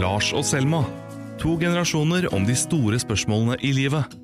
Lars 0.00 0.32
og 0.34 0.42
Selma. 0.46 0.80
To 1.38 1.54
generasjoner 1.60 2.26
om 2.34 2.46
de 2.48 2.54
store 2.58 2.98
spørsmålene 2.98 3.54
i 3.62 3.70
livet. 3.76 4.14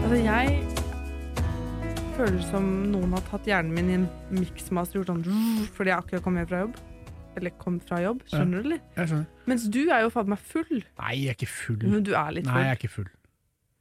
Altså, 0.00 0.18
jeg 0.20 0.58
føler 2.18 2.40
som 2.50 2.68
noen 2.92 3.16
har 3.16 3.24
tatt 3.30 3.48
hjernen 3.48 3.72
min 3.76 3.88
i 3.88 3.96
en 3.96 4.06
miksmaster 4.34 5.00
og 5.00 5.06
gjort 5.06 5.12
sånn 5.14 5.66
fordi 5.76 5.94
jeg 5.94 6.04
akkurat 6.04 6.26
kom 6.26 6.36
hjem 6.40 6.48
fra 6.52 6.62
jobb. 6.66 6.78
Eller 7.40 7.56
kom 7.62 7.76
fra 7.86 8.00
jobb, 8.02 8.24
skjønner 8.28 8.56
du, 8.58 8.64
eller? 8.66 8.80
Jeg 8.98 9.12
skjønner. 9.12 9.28
Mens 9.48 9.68
du 9.72 9.82
er 9.86 10.04
jo 10.04 10.12
fader 10.12 10.34
meg 10.34 10.46
full. 10.52 10.80
Nei, 11.00 11.12
jeg 11.22 11.32
er 11.32 11.38
ikke 11.38 11.52
full. 11.54 11.84
Men 11.86 12.04
du 12.04 12.10
er 12.12 12.34
litt 12.36 12.48
full. 12.48 12.56
Nei, 12.58 12.64
jeg 12.66 12.74
er 12.74 12.80
ikke 12.82 12.94
full. 12.96 13.12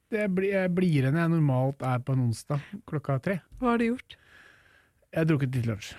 Det 0.09 0.27
blir, 0.33 0.53
jeg 0.55 0.75
blir 0.77 1.01
igjen 1.03 1.17
jeg 1.19 1.33
normalt 1.35 1.83
er 1.85 2.05
på 2.05 2.15
en 2.15 2.29
onsdag 2.29 2.69
klokka 2.89 3.19
tre. 3.25 3.41
Hva 3.59 3.73
har 3.73 3.81
du 3.81 3.89
gjort? 3.91 4.21
Jeg 5.09 5.23
har 5.23 5.27
drukket 5.33 5.57
litt 5.57 5.67
lunsj 5.73 5.97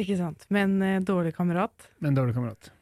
Ikke 0.00 0.16
sant. 0.18 0.46
Med 0.50 0.66
en 0.68 0.82
eh, 0.82 1.00
dårlig 1.06 1.34
kamerat. 1.36 1.90
med 2.00 2.10
en 2.12 2.16
dårlig 2.18 2.34
kamerat. 2.34 2.72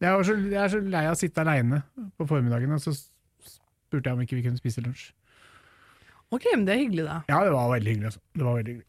Jeg, 0.00 0.12
var 0.16 0.22
så, 0.24 0.34
jeg 0.36 0.60
er 0.62 0.68
så 0.72 0.80
lei 0.80 1.04
av 1.06 1.14
å 1.14 1.20
sitte 1.20 1.42
aleine 1.44 1.82
på 2.16 2.26
formiddagen, 2.28 2.72
og 2.72 2.80
så 2.80 2.92
spurte 2.96 4.08
jeg 4.08 4.16
om 4.16 4.22
ikke 4.24 4.38
vi 4.38 4.44
kunne 4.46 4.60
spise 4.60 4.80
lunsj. 4.84 5.10
Ok, 6.30 6.46
men 6.54 6.64
det 6.68 6.74
er 6.76 6.82
hyggelig, 6.84 7.04
da. 7.08 7.18
Ja, 7.28 7.40
det 7.44 7.52
var 7.52 7.72
veldig 7.72 7.90
hyggelig. 7.94 8.10
Altså. 8.12 8.20
Det 8.38 8.46
var 8.46 8.56
veldig 8.60 8.74
hyggelig. 8.76 8.86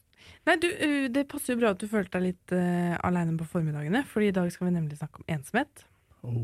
Nei, 0.47 0.55
du, 0.61 0.67
uh, 0.71 1.07
Det 1.13 1.23
passer 1.29 1.53
jo 1.53 1.59
bra 1.61 1.71
at 1.75 1.81
du 1.81 1.87
følte 1.89 2.17
deg 2.19 2.27
litt 2.31 2.53
uh, 2.55 2.95
aleine 3.07 3.33
på 3.39 3.47
formiddagene, 3.49 4.03
for 4.09 4.23
i 4.25 4.31
dag 4.35 4.51
skal 4.53 4.69
vi 4.69 4.75
nemlig 4.77 4.99
snakke 4.99 5.21
om 5.23 5.31
ensomhet. 5.35 5.83
Oh. 6.21 6.43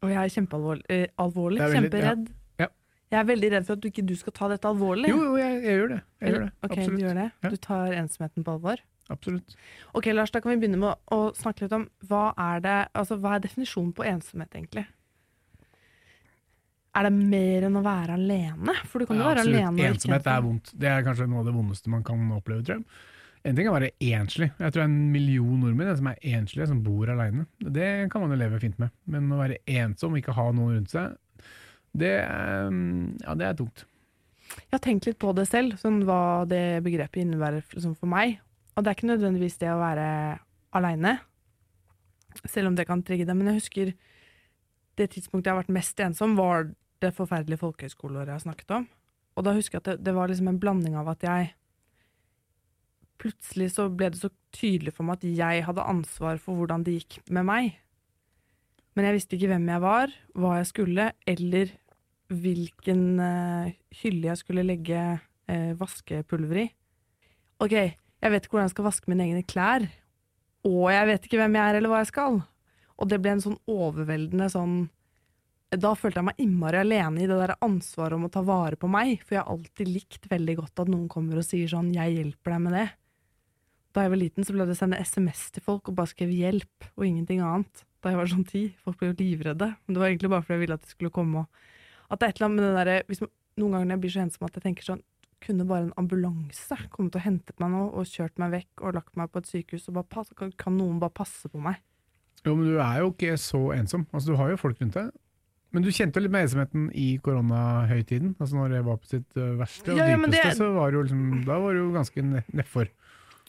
Og 0.00 0.12
jeg 0.12 0.20
er 0.22 0.32
kjempealvorlig, 0.36 0.86
uh, 0.86 1.06
alvorlig, 1.24 1.58
Det 1.60 1.66
er 1.66 1.74
veldig- 1.74 1.90
kjemperedd. 1.90 2.28
ja. 2.30 2.36
Ja. 2.64 2.68
Jeg 3.10 3.18
er 3.20 3.26
veldig 3.32 3.50
redd 3.56 3.66
for 3.66 3.74
at 3.74 3.82
du 3.82 3.88
ikke 3.90 4.06
du 4.06 4.14
skal 4.16 4.32
ta 4.38 4.48
dette 4.54 4.70
alvorlig. 4.70 5.10
Jo, 5.10 5.18
jo, 5.28 5.36
jeg, 5.40 5.60
jeg 5.66 5.78
gjør 5.80 5.88
det. 5.96 6.00
Jeg 6.20 6.32
gjør 6.34 6.44
det. 6.46 6.50
Ok, 6.62 6.70
Absolutt. 6.70 6.94
du 7.00 7.04
gjør 7.04 7.18
det. 7.20 7.28
Ja. 7.42 7.50
Du 7.50 7.56
tar 7.66 7.94
ensomheten 7.98 8.46
på 8.46 8.54
alvor. 8.54 8.82
Absolutt. 9.10 9.56
Ok, 9.98 10.06
Lars, 10.14 10.30
da 10.30 10.40
kan 10.40 10.52
vi 10.54 10.60
begynne 10.62 10.78
med 10.78 11.12
å, 11.14 11.20
snakke 11.34 11.66
litt 11.66 11.74
om 11.76 11.88
hva 12.06 12.30
er 12.38 12.62
det, 12.64 12.78
altså 12.94 13.18
hva 13.18 13.36
er 13.36 13.44
definisjonen 13.44 13.92
på 13.96 14.06
ensomhet, 14.06 14.52
egentlig? 14.54 14.86
Er 16.98 17.06
det 17.06 17.12
mer 17.14 17.66
enn 17.68 17.78
å 17.78 17.84
være 17.86 18.16
alene? 18.18 18.74
For 18.90 19.02
du 19.02 19.06
kan 19.06 19.18
jo 19.18 19.22
Ja, 19.22 19.30
være 19.30 19.44
absolutt. 19.44 19.62
alene. 19.62 19.88
Ensomhet 19.92 20.26
er 20.26 20.42
vondt. 20.42 20.72
Det 20.74 20.90
er 20.90 21.04
kanskje 21.06 21.28
noe 21.30 21.42
av 21.42 21.50
det 21.50 21.54
vondeste 21.54 21.92
man 21.92 22.02
kan 22.06 22.24
oppleve, 22.34 22.64
tror 22.66 22.80
jeg. 22.80 22.84
En 23.46 23.56
ting 23.56 23.66
er 23.66 23.70
å 23.70 23.76
være 23.78 23.92
enslig. 24.04 24.50
Jeg 24.58 24.72
tror 24.72 24.82
det 24.82 24.84
er 24.84 24.90
en 24.90 25.12
million 25.12 25.60
nordmenn 25.62 25.96
som 25.96 26.10
er 26.10 26.18
enslige, 26.36 26.66
som 26.68 26.82
bor 26.84 27.08
aleine. 27.08 27.46
Det 27.60 28.10
kan 28.12 28.20
man 28.20 28.34
jo 28.34 28.40
leve 28.42 28.58
fint 28.60 28.78
med. 28.82 28.90
Men 29.06 29.30
å 29.32 29.38
være 29.40 29.62
ensom 29.66 30.12
og 30.12 30.20
ikke 30.20 30.34
ha 30.36 30.50
noen 30.52 30.74
rundt 30.76 30.90
seg, 30.92 31.14
det 31.96 32.12
er, 32.20 32.68
ja, 33.24 33.34
det 33.38 33.46
er 33.46 33.56
tungt. 33.58 33.86
Jeg 34.50 34.74
har 34.74 34.82
tenkt 34.84 35.06
litt 35.06 35.18
på 35.22 35.32
det 35.34 35.46
selv, 35.48 35.78
sånn 35.80 36.02
hva 36.04 36.44
det 36.50 36.82
begrepet 36.84 37.22
innebærer 37.22 37.62
for 37.64 38.10
meg. 38.10 38.40
Og 38.74 38.84
det 38.84 38.90
er 38.90 38.98
ikke 38.98 39.10
nødvendigvis 39.10 39.58
det 39.60 39.70
å 39.72 39.80
være 39.80 40.06
aleine, 40.76 41.18
selv 42.46 42.70
om 42.70 42.78
det 42.78 42.86
kan 42.88 43.02
trigge 43.04 43.26
deg. 43.28 43.36
Men 43.36 43.52
jeg 43.52 43.60
husker 43.60 43.92
det 45.00 45.10
tidspunktet 45.14 45.50
jeg 45.50 45.56
har 45.56 45.62
vært 45.62 45.76
mest 45.78 46.02
ensom, 46.04 46.36
var 46.38 46.70
det 47.00 47.14
forferdelige 47.16 47.62
folkehøyskoleåret 47.62 48.30
jeg 48.30 48.38
har 48.38 48.44
snakket 48.44 48.76
om. 48.76 48.86
Og 49.38 49.46
da 49.46 49.54
husker 49.56 49.78
jeg 49.78 49.84
at 49.84 49.90
det, 49.92 50.04
det 50.06 50.14
var 50.16 50.30
liksom 50.30 50.50
en 50.50 50.60
blanding 50.60 50.98
av 51.00 51.10
at 51.14 51.26
jeg 51.26 51.54
Plutselig 53.20 53.74
så 53.74 53.84
ble 53.92 54.06
det 54.08 54.16
så 54.16 54.30
tydelig 54.56 54.94
for 54.96 55.04
meg 55.04 55.18
at 55.18 55.24
jeg 55.28 55.64
hadde 55.66 55.84
ansvar 55.84 56.38
for 56.40 56.56
hvordan 56.56 56.86
det 56.86 56.94
gikk 56.94 57.18
med 57.28 57.44
meg. 57.44 57.74
Men 58.96 59.06
jeg 59.06 59.16
visste 59.18 59.36
ikke 59.36 59.50
hvem 59.50 59.66
jeg 59.68 59.82
var, 59.84 60.14
hva 60.32 60.54
jeg 60.56 60.68
skulle, 60.70 61.10
eller 61.28 61.74
hvilken 62.32 63.02
uh, 63.20 63.68
hylle 64.00 64.30
jeg 64.30 64.40
skulle 64.40 64.64
legge 64.64 65.02
uh, 65.20 65.72
vaskepulver 65.76 66.62
i. 66.62 66.66
Ok, 67.60 67.76
jeg 68.20 68.32
vet 68.32 68.44
ikke 68.44 68.56
hvordan 68.56 68.68
jeg 68.68 68.76
skal 68.76 68.86
vaske 68.86 69.10
mine 69.10 69.26
egne 69.26 69.44
klær, 69.48 69.86
og 70.68 70.86
jeg 70.92 71.08
vet 71.08 71.26
ikke 71.26 71.40
hvem 71.40 71.56
jeg 71.56 71.66
er 71.66 71.78
eller 71.78 71.92
hva 71.92 72.00
jeg 72.02 72.10
skal. 72.12 72.40
Og 73.00 73.08
det 73.08 73.20
ble 73.22 73.32
en 73.32 73.44
sånn 73.44 73.60
overveldende 73.70 74.50
sånn 74.52 74.80
Da 75.70 75.92
følte 75.94 76.18
jeg 76.18 76.26
meg 76.26 76.40
innmari 76.42 76.80
alene 76.80 77.22
i 77.22 77.28
det 77.30 77.36
der 77.38 77.54
ansvaret 77.62 78.16
om 78.16 78.26
å 78.26 78.32
ta 78.32 78.40
vare 78.42 78.74
på 78.76 78.88
meg, 78.90 79.20
for 79.22 79.36
jeg 79.36 79.44
har 79.44 79.52
alltid 79.52 79.88
likt 79.88 80.26
veldig 80.26 80.56
godt 80.58 80.82
at 80.82 80.90
noen 80.90 81.06
kommer 81.08 81.38
og 81.38 81.46
sier 81.46 81.70
sånn 81.70 81.92
'jeg 81.94 82.16
hjelper 82.16 82.50
deg 82.50 82.60
med 82.64 82.72
det'. 82.74 82.90
Da 83.94 84.02
jeg 84.02 84.10
var 84.10 84.18
liten, 84.18 84.44
så 84.44 84.52
ble 84.52 84.66
det 84.66 84.76
sende 84.76 84.98
SMS 84.98 85.50
til 85.54 85.62
folk 85.62 85.88
og 85.88 85.94
bare 85.94 86.10
skrev 86.10 86.28
'hjelp' 86.34 86.90
og 86.96 87.06
ingenting 87.06 87.40
annet. 87.40 87.84
Da 88.02 88.10
jeg 88.10 88.18
var 88.18 88.26
sånn 88.26 88.48
ti. 88.48 88.74
Folk 88.82 88.98
ble 88.98 89.12
jo 89.12 89.18
livredde. 89.20 89.76
Men 89.86 89.94
det 89.94 90.00
var 90.00 90.08
egentlig 90.08 90.30
bare 90.30 90.42
fordi 90.42 90.56
jeg 90.56 90.62
ville 90.66 90.74
at 90.74 90.82
det 90.82 90.90
skulle 90.90 91.10
komme 91.10 91.38
og 91.38 91.48
At 92.10 92.18
det 92.18 92.26
er 92.26 92.30
et 92.30 92.40
eller 92.40 92.48
annet 92.48 92.58
med 92.58 92.66
det 92.66 92.78
derre 92.80 93.30
Noen 93.56 93.70
ganger 93.72 93.86
når 93.86 93.94
jeg 93.94 94.00
blir 94.00 94.10
så 94.10 94.22
ensom 94.24 94.46
at 94.46 94.54
jeg 94.54 94.62
tenker 94.62 94.82
sånn 94.82 95.02
Kunne 95.40 95.64
bare 95.64 95.86
en 95.88 95.92
ambulanse 95.96 96.76
kommet 96.92 97.16
og 97.16 97.22
hentet 97.24 97.56
meg 97.62 97.70
nå 97.72 97.86
og 97.96 98.04
kjørt 98.10 98.36
meg 98.42 98.50
vekk 98.58 98.82
og 98.84 98.94
lagt 98.98 99.16
meg 99.16 99.30
på 99.32 99.40
et 99.40 99.48
sykehus, 99.48 99.86
og 99.88 99.94
bare 99.96 100.08
pass, 100.12 100.28
kan, 100.36 100.52
kan 100.60 100.76
noen 100.76 100.98
bare 101.00 101.14
passe 101.16 101.48
på 101.48 101.60
meg? 101.64 101.78
Jo, 102.44 102.54
men 102.56 102.66
du 102.68 102.78
er 102.80 102.98
jo 103.00 103.10
ikke 103.14 103.34
så 103.40 103.60
ensom. 103.76 104.06
Altså, 104.12 104.32
du 104.32 104.36
har 104.40 104.50
jo 104.52 104.56
folk 104.60 104.78
rundt 104.80 104.96
deg. 104.96 105.10
Men 105.72 105.84
du 105.86 105.90
kjente 105.94 106.18
jo 106.18 106.24
litt 106.24 106.32
med 106.34 106.44
ensomheten 106.48 106.86
i 106.98 107.08
koronahøytiden, 107.22 108.32
altså 108.42 108.56
når 108.58 108.72
det 108.74 108.80
var 108.88 108.96
på 108.98 109.06
sitt 109.12 109.36
øh, 109.38 109.52
verste 109.60 109.92
og 109.92 110.00
Ja, 110.00 110.06
ja, 110.10 110.16
dypeste, 110.18 110.42
det- 110.48 110.56
så 110.58 110.70
var 110.74 110.90
det 110.90 110.96
jo 110.98 111.02
liksom, 111.06 111.44
da 111.46 111.58
var 111.62 111.72
du 111.76 111.78
jo 111.78 111.92
ganske 111.94 112.24
nedfor. 112.26 112.88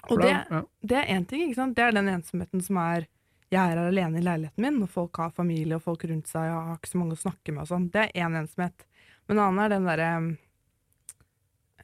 Og 0.09 0.21
det, 0.21 0.29
ja. 0.51 0.61
det 0.91 0.97
er 0.97 1.09
én 1.15 1.25
ting, 1.29 1.41
ikke 1.47 1.55
sant? 1.59 1.75
Det 1.77 1.83
er 1.87 1.91
den 1.97 2.07
ensomheten 2.09 2.61
som 2.65 2.77
er 2.81 3.07
Jeg 3.51 3.59
er 3.59 3.75
her 3.75 3.87
alene 3.89 4.17
i 4.21 4.23
leiligheten 4.23 4.63
min, 4.63 4.77
og 4.85 4.89
folk 4.89 5.17
har 5.19 5.29
familie 5.35 5.75
og 5.75 5.81
folk 5.83 6.05
rundt 6.07 6.29
seg, 6.29 6.45
og 6.45 6.47
jeg 6.55 6.67
har 6.69 6.77
ikke 6.79 6.87
så 6.93 6.97
mange 7.01 7.17
å 7.17 7.19
snakke 7.19 7.51
med 7.51 7.61
og 7.65 7.67
sånn. 7.67 7.89
Det 7.91 8.05
er 8.05 8.21
én 8.23 8.37
ensomhet. 8.39 8.85
Men 9.27 9.37
en 9.37 9.43
annen 9.43 9.59
er 9.65 9.73
den 9.73 9.89
derre 9.89 10.11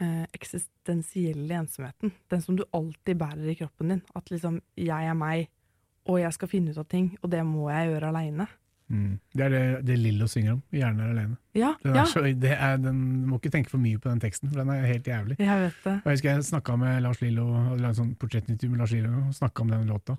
eh, 0.01 0.23
eksistensielle 0.33 1.59
ensomheten. 1.61 2.11
Den 2.31 2.41
som 2.41 2.57
du 2.57 2.63
alltid 2.73 3.17
bærer 3.17 3.49
i 3.51 3.57
kroppen 3.59 3.93
din. 3.93 4.05
At 4.15 4.31
liksom 4.31 4.61
jeg 4.77 5.09
er 5.09 5.17
meg, 5.17 5.49
og 6.07 6.21
jeg 6.21 6.33
skal 6.33 6.51
finne 6.51 6.71
ut 6.71 6.79
av 6.81 6.87
ting, 6.89 7.11
og 7.21 7.31
det 7.31 7.43
må 7.45 7.69
jeg 7.71 7.91
gjøre 7.91 8.13
aleine. 8.13 8.47
Mm. 8.87 9.17
Det 9.35 9.43
er 9.43 9.49
det, 9.51 9.63
det 9.87 9.97
Lillo 9.99 10.27
synger 10.31 10.53
om, 10.53 10.61
'Hjernen 10.71 11.01
er 11.03 11.09
alene'. 11.11 11.35
Ja, 11.55 11.73
Den 11.83 11.95
ja, 11.95 12.01
er 12.01 12.05
så, 12.05 12.21
det 12.21 12.51
er, 12.51 12.77
den, 12.77 13.21
du 13.21 13.27
må 13.27 13.35
ikke 13.35 13.49
tenke 13.49 13.69
for 13.69 13.77
mye 13.83 13.99
på 13.99 14.09
den 14.09 14.19
teksten, 14.19 14.49
for 14.49 14.59
den 14.59 14.69
er 14.69 14.85
helt 14.85 15.07
jævlig. 15.07 15.35
jeg 15.39 15.61
vet 15.61 15.83
det. 15.83 15.93
Og 16.05 16.05
Jeg 16.05 16.13
husker 16.13 16.31
jeg 16.31 16.43
snakka 16.43 16.75
med 16.75 17.01
Lars 17.01 17.21
Lillo, 17.21 17.51
hadde 17.53 17.81
laget 17.81 17.99
sånn 17.99 18.15
portrettintervju 18.15 18.71
med 18.71 18.79
Lars 18.79 18.91
Lillo, 18.91 19.11
og 19.27 19.35
snakka 19.35 19.61
om 19.61 19.69
den 19.69 19.87
låta. 19.87 20.17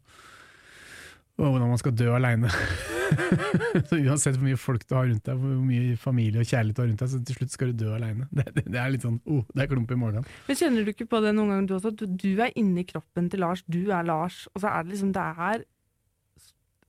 Og 1.38 1.50
hvordan 1.50 1.68
man 1.68 1.78
skal 1.78 1.96
dø 1.96 2.14
aleine. 2.14 2.50
så 3.88 3.98
uansett 3.98 4.36
hvor 4.36 4.44
mye 4.44 4.58
folk 4.60 4.84
du 4.88 4.94
har 4.96 5.08
rundt 5.08 5.24
deg, 5.28 5.40
hvor 5.40 5.56
mye 5.64 5.96
familie 6.00 6.42
og 6.42 6.48
kjærlighet 6.48 6.76
du 6.76 6.82
har 6.82 6.88
rundt 6.90 7.02
deg, 7.04 7.12
så 7.12 7.20
til 7.28 7.38
slutt 7.38 7.54
skal 7.54 7.72
du 7.72 7.84
dø 7.84 7.94
aleine. 7.96 8.28
Det, 8.30 8.46
det, 8.56 8.64
det 8.68 8.80
er 8.82 8.92
litt 8.94 9.06
sånn 9.06 9.18
oh, 9.30 9.42
det 9.54 9.64
er 9.64 9.70
klump 9.72 9.94
i 9.94 9.98
morgen 9.98 10.26
Men 10.48 10.60
kjenner 10.60 10.86
du 10.86 10.92
ikke 10.92 11.08
på 11.10 11.22
det 11.24 11.32
noen 11.36 11.54
ganger 11.54 11.68
du 11.70 11.74
også? 11.78 11.92
at 11.94 12.02
Du, 12.02 12.06
du 12.20 12.42
er 12.44 12.54
inni 12.60 12.84
kroppen 12.88 13.30
til 13.32 13.42
Lars, 13.44 13.64
du 13.66 13.80
er 13.94 14.06
Lars, 14.06 14.44
og 14.54 14.62
så 14.64 14.72
er 14.72 14.86
det 14.86 14.94
liksom 14.94 15.14
Det 15.16 15.24
er 15.48 15.64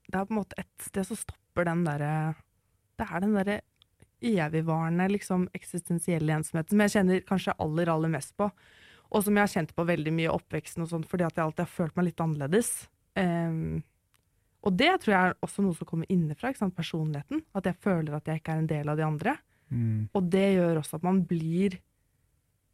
Det 0.10 0.20
er 0.20 0.30
på 0.30 0.36
en 0.36 0.42
måte 0.42 0.60
et 0.62 0.88
sted 0.90 1.08
som 1.10 1.20
stopper 1.20 1.70
den 1.70 1.86
derre 1.88 2.14
Det 3.00 3.08
er 3.08 3.26
den 3.26 3.36
derre 3.38 3.60
evigvarende, 4.20 5.06
liksom 5.14 5.48
eksistensielle 5.56 6.34
ensomheten 6.36 6.74
som 6.74 6.82
jeg 6.84 6.92
kjenner 6.92 7.22
kanskje 7.28 7.54
aller, 7.64 7.88
aller 7.88 8.12
mest 8.12 8.34
på. 8.36 8.50
Og 9.10 9.24
som 9.26 9.38
jeg 9.38 9.46
har 9.46 9.54
kjent 9.54 9.72
på 9.78 9.86
veldig 9.88 10.12
mye 10.12 10.28
i 10.28 10.34
oppveksten 10.34 10.84
og 10.84 10.90
sånt, 10.92 11.08
fordi 11.10 11.24
at 11.24 11.38
jeg 11.38 11.46
alltid 11.46 11.64
har 11.64 11.72
følt 11.72 11.96
meg 11.96 12.10
litt 12.10 12.24
annerledes. 12.26 12.74
Ehm, 13.18 13.80
og 14.66 14.76
det 14.76 14.90
tror 15.02 15.14
jeg 15.14 15.30
er 15.30 15.38
også 15.46 15.64
noe 15.64 15.78
som 15.78 15.88
kommer 15.88 16.10
innenfra, 16.12 16.52
personligheten. 16.76 17.44
At 17.56 17.70
jeg 17.70 17.80
føler 17.80 18.18
at 18.18 18.28
jeg 18.28 18.42
ikke 18.42 18.56
er 18.56 18.64
en 18.64 18.68
del 18.68 18.90
av 18.92 18.98
de 19.00 19.06
andre. 19.06 19.36
Mm. 19.70 20.10
Og 20.14 20.32
det 20.34 20.48
gjør 20.56 20.82
også 20.82 20.98
at 21.00 21.06
man 21.08 21.22
blir 21.30 21.78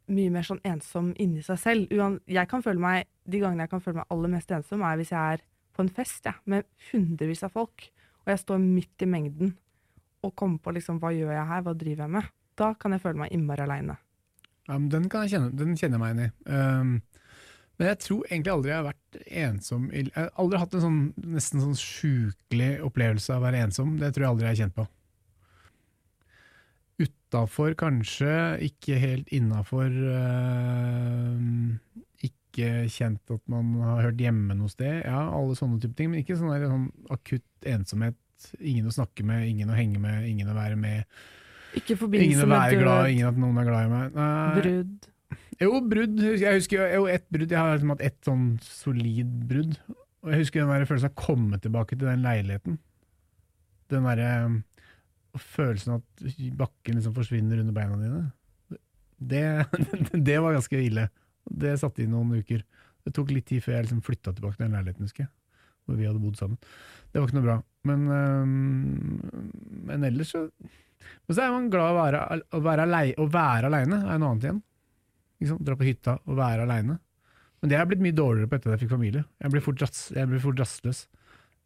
mye 0.05 0.31
mer 0.33 0.45
sånn 0.45 0.61
ensom 0.65 1.11
inni 1.21 1.43
seg 1.45 1.59
selv. 1.61 1.93
Jeg 2.29 2.49
kan 2.49 2.63
føle 2.65 2.81
meg, 2.81 3.09
De 3.25 3.41
gangene 3.41 3.65
jeg 3.65 3.73
kan 3.73 3.81
føle 3.81 4.01
meg 4.01 4.09
aller 4.13 4.33
mest 4.35 4.51
ensom, 4.53 4.83
er 4.85 4.97
hvis 4.99 5.11
jeg 5.13 5.37
er 5.37 5.45
på 5.75 5.83
en 5.83 5.89
fest 5.91 6.27
ja, 6.29 6.35
med 6.45 6.65
hundrevis 6.91 7.43
av 7.43 7.55
folk, 7.55 7.87
og 8.23 8.31
jeg 8.31 8.41
står 8.41 8.59
midt 8.61 9.01
i 9.01 9.09
mengden 9.09 9.55
og 10.25 10.33
kommer 10.37 10.61
på 10.61 10.73
liksom, 10.77 10.99
hva 11.01 11.11
gjør 11.13 11.33
jeg 11.35 11.49
her, 11.49 11.63
hva 11.65 11.73
driver 11.77 12.05
jeg 12.05 12.13
med? 12.15 12.29
Da 12.57 12.71
kan 12.79 12.95
jeg 12.95 13.01
føle 13.03 13.19
meg 13.19 13.33
innmari 13.35 13.65
aleine. 13.65 13.97
Ja, 14.65 14.77
den, 14.77 15.09
kan 15.11 15.25
jeg 15.25 15.35
kjenne, 15.35 15.51
den 15.57 15.75
kjenner 15.77 15.99
jeg 15.99 16.03
meg 16.03 16.13
igjen 16.13 16.23
i. 16.25 16.53
Um, 16.53 16.93
men 17.75 17.89
jeg 17.91 17.99
tror 18.05 18.27
egentlig 18.29 18.53
aldri 18.53 18.71
jeg 18.71 18.79
har 18.79 18.85
vært 18.87 19.17
ensom 19.43 19.87
Jeg 19.91 20.11
har 20.15 20.29
aldri 20.39 20.59
hatt 20.61 20.75
en 20.77 20.83
sånn 20.85 20.99
nesten 21.35 21.63
sånn 21.63 21.79
sjukelig 21.79 22.69
opplevelse 22.87 23.33
av 23.33 23.41
å 23.41 23.45
være 23.47 23.63
ensom. 23.67 23.97
Det 23.99 24.13
tror 24.15 24.25
jeg 24.25 24.31
aldri 24.33 24.47
jeg 24.47 24.53
har 24.53 24.61
kjent 24.63 24.77
på. 24.77 24.85
Utafor 27.05 27.75
kanskje, 27.75 28.33
ikke 28.69 28.99
helt 29.01 29.31
innafor. 29.35 29.91
ikke 32.23 32.85
kjent 32.87 33.33
at 33.35 33.41
man 33.51 33.73
har 33.83 34.05
hørt 34.07 34.21
hjemme 34.23 34.55
noe 34.55 34.71
sted. 34.71 35.01
Ja, 35.03 35.25
alle 35.35 35.57
sånne 35.59 35.81
type 35.83 35.97
ting, 35.97 36.13
men 36.13 36.23
ikke 36.23 36.37
sånn, 36.39 36.53
der, 36.53 36.69
sånn 36.71 36.87
akutt 37.11 37.67
ensomhet. 37.67 38.15
Ingen 38.59 38.87
å 38.87 38.93
snakke 38.95 39.25
med, 39.27 39.47
ingen 39.49 39.71
å 39.71 39.75
henge 39.75 39.99
med, 39.99 40.29
ingen 40.29 40.51
å 40.51 40.55
være 40.55 40.79
med. 40.79 41.03
Ikke 41.75 41.97
Ingen 41.99 42.45
å 42.45 42.47
være 42.47 42.79
glad, 42.79 43.09
ingen 43.11 43.27
at 43.27 43.39
noen 43.39 43.59
er 43.59 43.67
glad 43.67 43.89
i 43.89 43.91
meg. 43.91 44.15
Nei. 44.15 44.61
brudd. 44.61 45.09
Jo, 45.61 45.79
brudd. 45.81 46.19
Jeg 46.19 46.59
husker 46.59 46.95
jo 46.95 47.05
ett 47.11 47.27
brudd. 47.31 47.51
Jeg 47.51 47.59
har 47.59 47.75
liksom 47.75 47.93
hatt 47.93 48.05
ett 48.05 48.19
sånn 48.27 48.47
solid 48.63 49.31
brudd. 49.49 49.77
Og 50.25 50.33
jeg 50.33 50.41
husker 50.41 50.63
den 50.63 50.73
der 50.73 50.87
følelsen 50.89 51.11
av 51.11 51.15
å 51.15 51.25
komme 51.25 51.59
tilbake 51.61 51.97
til 51.97 52.09
den 52.09 52.25
leiligheten. 52.25 52.79
Den 53.93 54.07
derre 54.09 54.31
følelsen 55.35 55.95
av 55.95 56.01
at 56.01 56.41
bakken 56.57 56.97
liksom 56.97 57.15
forsvinner 57.15 57.61
under 57.61 57.75
beina 57.75 57.99
dine. 57.99 58.23
Det, 59.15 59.43
det 60.29 60.39
var 60.43 60.57
ganske 60.57 60.81
ille. 60.81 61.07
Det 61.45 61.75
satt 61.79 62.01
i 62.01 62.09
noen 62.09 62.39
uker. 62.41 62.63
Det 63.05 63.13
tok 63.13 63.31
litt 63.35 63.47
tid 63.49 63.63
før 63.63 63.77
jeg 63.77 63.87
liksom 63.87 64.03
flytta 64.05 64.33
tilbake 64.33 64.57
til 64.57 64.65
den 64.65 64.77
leiligheten, 64.77 65.05
husker 65.05 65.27
jeg. 65.27 65.33
hvor 65.85 65.99
vi 65.99 66.07
hadde 66.09 66.21
bodd 66.23 66.39
sammen. 66.39 66.57
Det 67.11 67.21
var 67.21 67.29
ikke 67.29 67.37
noe 67.37 67.45
bra. 67.45 67.57
Men, 67.85 68.07
øhm, 68.09 69.19
men 69.85 70.09
ellers 70.09 70.33
så 70.33 70.49
Men 71.27 71.35
så 71.37 71.43
er 71.43 71.51
man 71.53 71.67
glad 71.69 71.91
å 71.91 71.97
være, 71.99 72.19
å 72.57 72.59
være, 72.65 72.85
alei, 72.87 73.11
å 73.21 73.27
være 73.29 73.69
aleine, 73.69 73.99
er 74.09 74.17
noe 74.17 74.31
annet 74.33 74.47
igjen. 74.47 74.61
Sant? 75.43 75.61
Dra 75.67 75.75
på 75.75 75.83
hytta 75.87 76.19
og 76.25 76.37
være 76.37 76.63
aleine. 76.63 76.99
Men 77.61 77.69
det 77.71 77.77
er 77.79 77.85
blitt 77.89 78.01
mye 78.01 78.15
dårligere 78.15 78.47
på 78.51 78.55
etter 78.55 78.71
at 78.71 78.79
jeg 78.79 78.87
fikk 78.87 78.95
familie. 78.95 79.25
Jeg 79.41 79.51
blir 79.51 79.61
fort, 79.61 79.81
rast, 79.81 80.11
jeg 80.15 80.27
blir 80.29 80.39
fort 80.39 80.59
rastløs. 80.59 81.07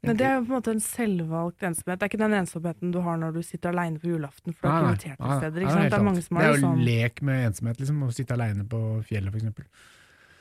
Men 0.01 0.16
det 0.16 0.25
er 0.25 0.36
jo 0.39 0.45
på 0.48 0.54
en 0.54 0.62
måte 0.62 0.71
en 0.71 0.80
selvvalgt 0.80 1.63
ensomhet. 1.68 2.00
Det 2.00 2.06
er 2.06 2.10
ikke 2.13 2.21
den 2.24 2.33
ensomheten 2.39 2.92
du 2.95 3.01
har 3.04 3.18
når 3.19 3.33
du 3.36 3.42
sitter 3.44 3.69
aleine 3.74 4.00
på 4.00 4.07
julaften, 4.07 4.54
for 4.56 4.63
du 4.63 4.71
er 4.71 4.81
nei. 4.81 4.92
invitert 4.94 5.18
til 5.19 5.38
steder. 5.42 5.62
Ikke 5.66 5.74
sant? 5.75 5.89
Det 5.92 5.98
er 6.00 6.06
mange 6.07 6.21
som 6.24 6.38
har 6.38 6.44
Det 6.44 6.50
er 6.50 6.56
jo 6.56 6.68
sånn. 6.68 6.83
lek 6.88 7.21
med 7.21 7.45
ensomhet, 7.50 7.80
liksom. 7.83 8.04
Å 8.07 8.12
sitte 8.16 8.31
aleine 8.38 8.63
på 8.71 8.80
fjellet, 9.10 9.33
f.eks. 9.36 9.44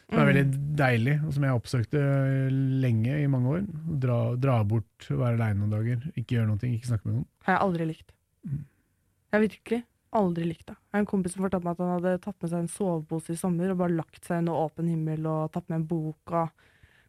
Det 0.09 0.17
var 0.17 0.25
Mm. 0.25 0.29
veldig 0.31 0.77
deilig, 0.79 1.15
og 1.27 1.33
som 1.35 1.43
jeg 1.45 1.53
oppsøkte 1.59 2.01
lenge 2.81 3.19
i 3.23 3.27
mange 3.27 3.49
år. 3.59 3.67
Dra, 4.01 4.37
dra 4.37 4.63
bort, 4.65 4.87
være 5.11 5.35
aleine 5.37 5.59
noen 5.59 5.75
dager, 5.75 6.07
ikke 6.17 6.39
gjøre 6.39 6.47
noe, 6.47 6.57
ikke 6.63 6.87
snakke 6.87 7.05
med 7.07 7.15
noen. 7.19 7.27
har 7.45 7.55
jeg 7.59 7.63
aldri 7.67 7.87
likt. 7.91 8.13
Mm. 8.47 8.63
Jeg 9.35 9.41
virkelig 9.51 9.83
aldri 10.17 10.47
likt 10.49 10.69
det. 10.71 10.77
En 10.97 11.07
kompis 11.09 11.35
som 11.35 11.45
fortalte 11.45 11.67
meg 11.67 11.77
at 11.77 11.85
han 11.85 11.95
hadde 11.97 12.23
tatt 12.25 12.39
med 12.41 12.53
seg 12.53 12.63
en 12.63 12.73
sovepose 12.73 13.35
i 13.35 13.41
sommer 13.41 13.73
og 13.73 13.83
bare 13.83 13.97
lagt 13.99 14.25
seg 14.25 14.43
under 14.43 14.63
åpen 14.65 14.89
himmel 14.89 15.29
og 15.29 15.53
tatt 15.55 15.69
med 15.69 15.83
en 15.83 15.89
bok. 15.91 16.33
Og 16.33 16.49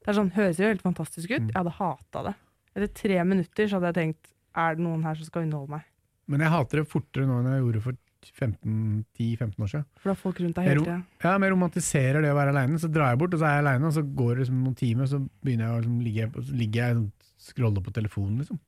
det 0.04 0.12
er 0.12 0.20
sånn, 0.20 0.34
høres 0.36 0.60
jo 0.60 0.68
helt 0.70 0.86
fantastisk 0.86 1.32
ut. 1.32 1.46
Mm. 1.46 1.54
Jeg 1.54 1.60
hadde 1.62 1.78
hata 1.80 2.26
det. 2.30 2.36
Etter 2.76 2.92
tre 3.02 3.24
minutter 3.28 3.70
så 3.70 3.80
hadde 3.80 3.94
jeg 3.94 4.00
tenkt 4.00 4.36
er 4.60 4.76
det 4.76 4.84
noen 4.84 5.06
her 5.06 5.18
som 5.18 5.30
skal 5.30 5.46
underholde 5.46 5.78
meg? 5.78 5.90
Men 6.30 6.44
jeg 6.44 6.54
hater 6.54 6.82
det 6.82 6.90
fortere 6.90 7.28
nå 7.30 7.40
enn 7.40 7.52
jeg 7.54 7.64
gjorde 7.64 7.84
for 7.88 8.00
15 8.20 9.06
10-15 9.16 9.64
år 9.64 9.70
siden. 9.72 9.86
For 10.02 10.10
da 10.10 10.14
er 10.14 10.20
folk 10.20 10.42
rundt 10.44 10.58
deg 10.58 10.68
hele 10.68 10.84
tida. 10.84 10.98
Ja, 11.24 11.32
men 11.38 11.48
jeg 11.48 11.54
romantiserer 11.56 12.26
det 12.26 12.34
å 12.34 12.38
være 12.38 12.54
aleine. 12.54 12.82
Så 12.82 12.90
drar 12.92 13.14
jeg 13.14 13.22
bort, 13.22 13.36
og 13.36 13.42
så 13.42 13.48
er 13.48 13.56
jeg 13.56 13.64
aleine, 13.64 13.88
og 13.88 13.96
så 13.96 14.04
går 14.04 14.34
det 14.34 14.44
liksom 14.44 14.60
noen 14.66 14.80
timer, 14.80 15.06
og 15.06 15.12
så 15.14 15.22
begynner 15.46 15.66
jeg 15.66 15.72
å 15.72 15.80
liksom, 15.80 16.02
ligge, 16.08 16.28
ligger 16.60 16.84
jeg 16.84 17.00
og 17.00 17.30
scroller 17.50 17.86
på 17.86 17.96
telefonen, 17.96 18.44
liksom. 18.44 18.60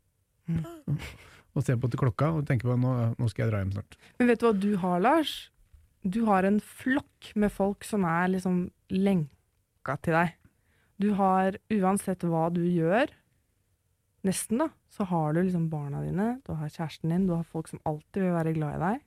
Mm. 0.51 1.03
Og 1.51 1.65
ser 1.65 1.79
på 1.79 1.89
til 1.91 1.99
klokka 1.99 2.29
og 2.37 2.45
tenker 2.47 2.69
på 2.69 2.77
nå, 2.79 2.91
nå 3.19 3.29
skal 3.31 3.45
jeg 3.45 3.51
dra 3.51 3.63
hjem 3.63 3.73
snart. 3.75 3.97
Men 4.19 4.29
vet 4.31 4.41
du 4.41 4.47
hva 4.47 4.53
du 4.55 4.69
har, 4.83 5.01
Lars? 5.03 5.33
Du 6.01 6.23
har 6.29 6.47
en 6.47 6.59
flokk 6.63 7.33
med 7.37 7.51
folk 7.53 7.85
som 7.85 8.05
er 8.07 8.31
liksom 8.31 8.63
lenka 8.93 9.97
til 10.01 10.15
deg. 10.17 10.37
Du 11.01 11.11
har, 11.17 11.57
uansett 11.73 12.23
hva 12.29 12.47
du 12.53 12.61
gjør, 12.63 13.11
nesten 14.27 14.63
da, 14.63 14.69
så 14.93 15.05
har 15.09 15.33
du 15.33 15.41
liksom 15.41 15.67
barna 15.71 16.01
dine, 16.05 16.35
du 16.45 16.53
har 16.57 16.69
kjæresten 16.69 17.13
din, 17.13 17.27
du 17.29 17.35
har 17.35 17.47
folk 17.47 17.69
som 17.71 17.81
alltid 17.89 18.25
vil 18.25 18.35
være 18.35 18.55
glad 18.57 18.77
i 18.77 18.81
deg. 18.85 19.05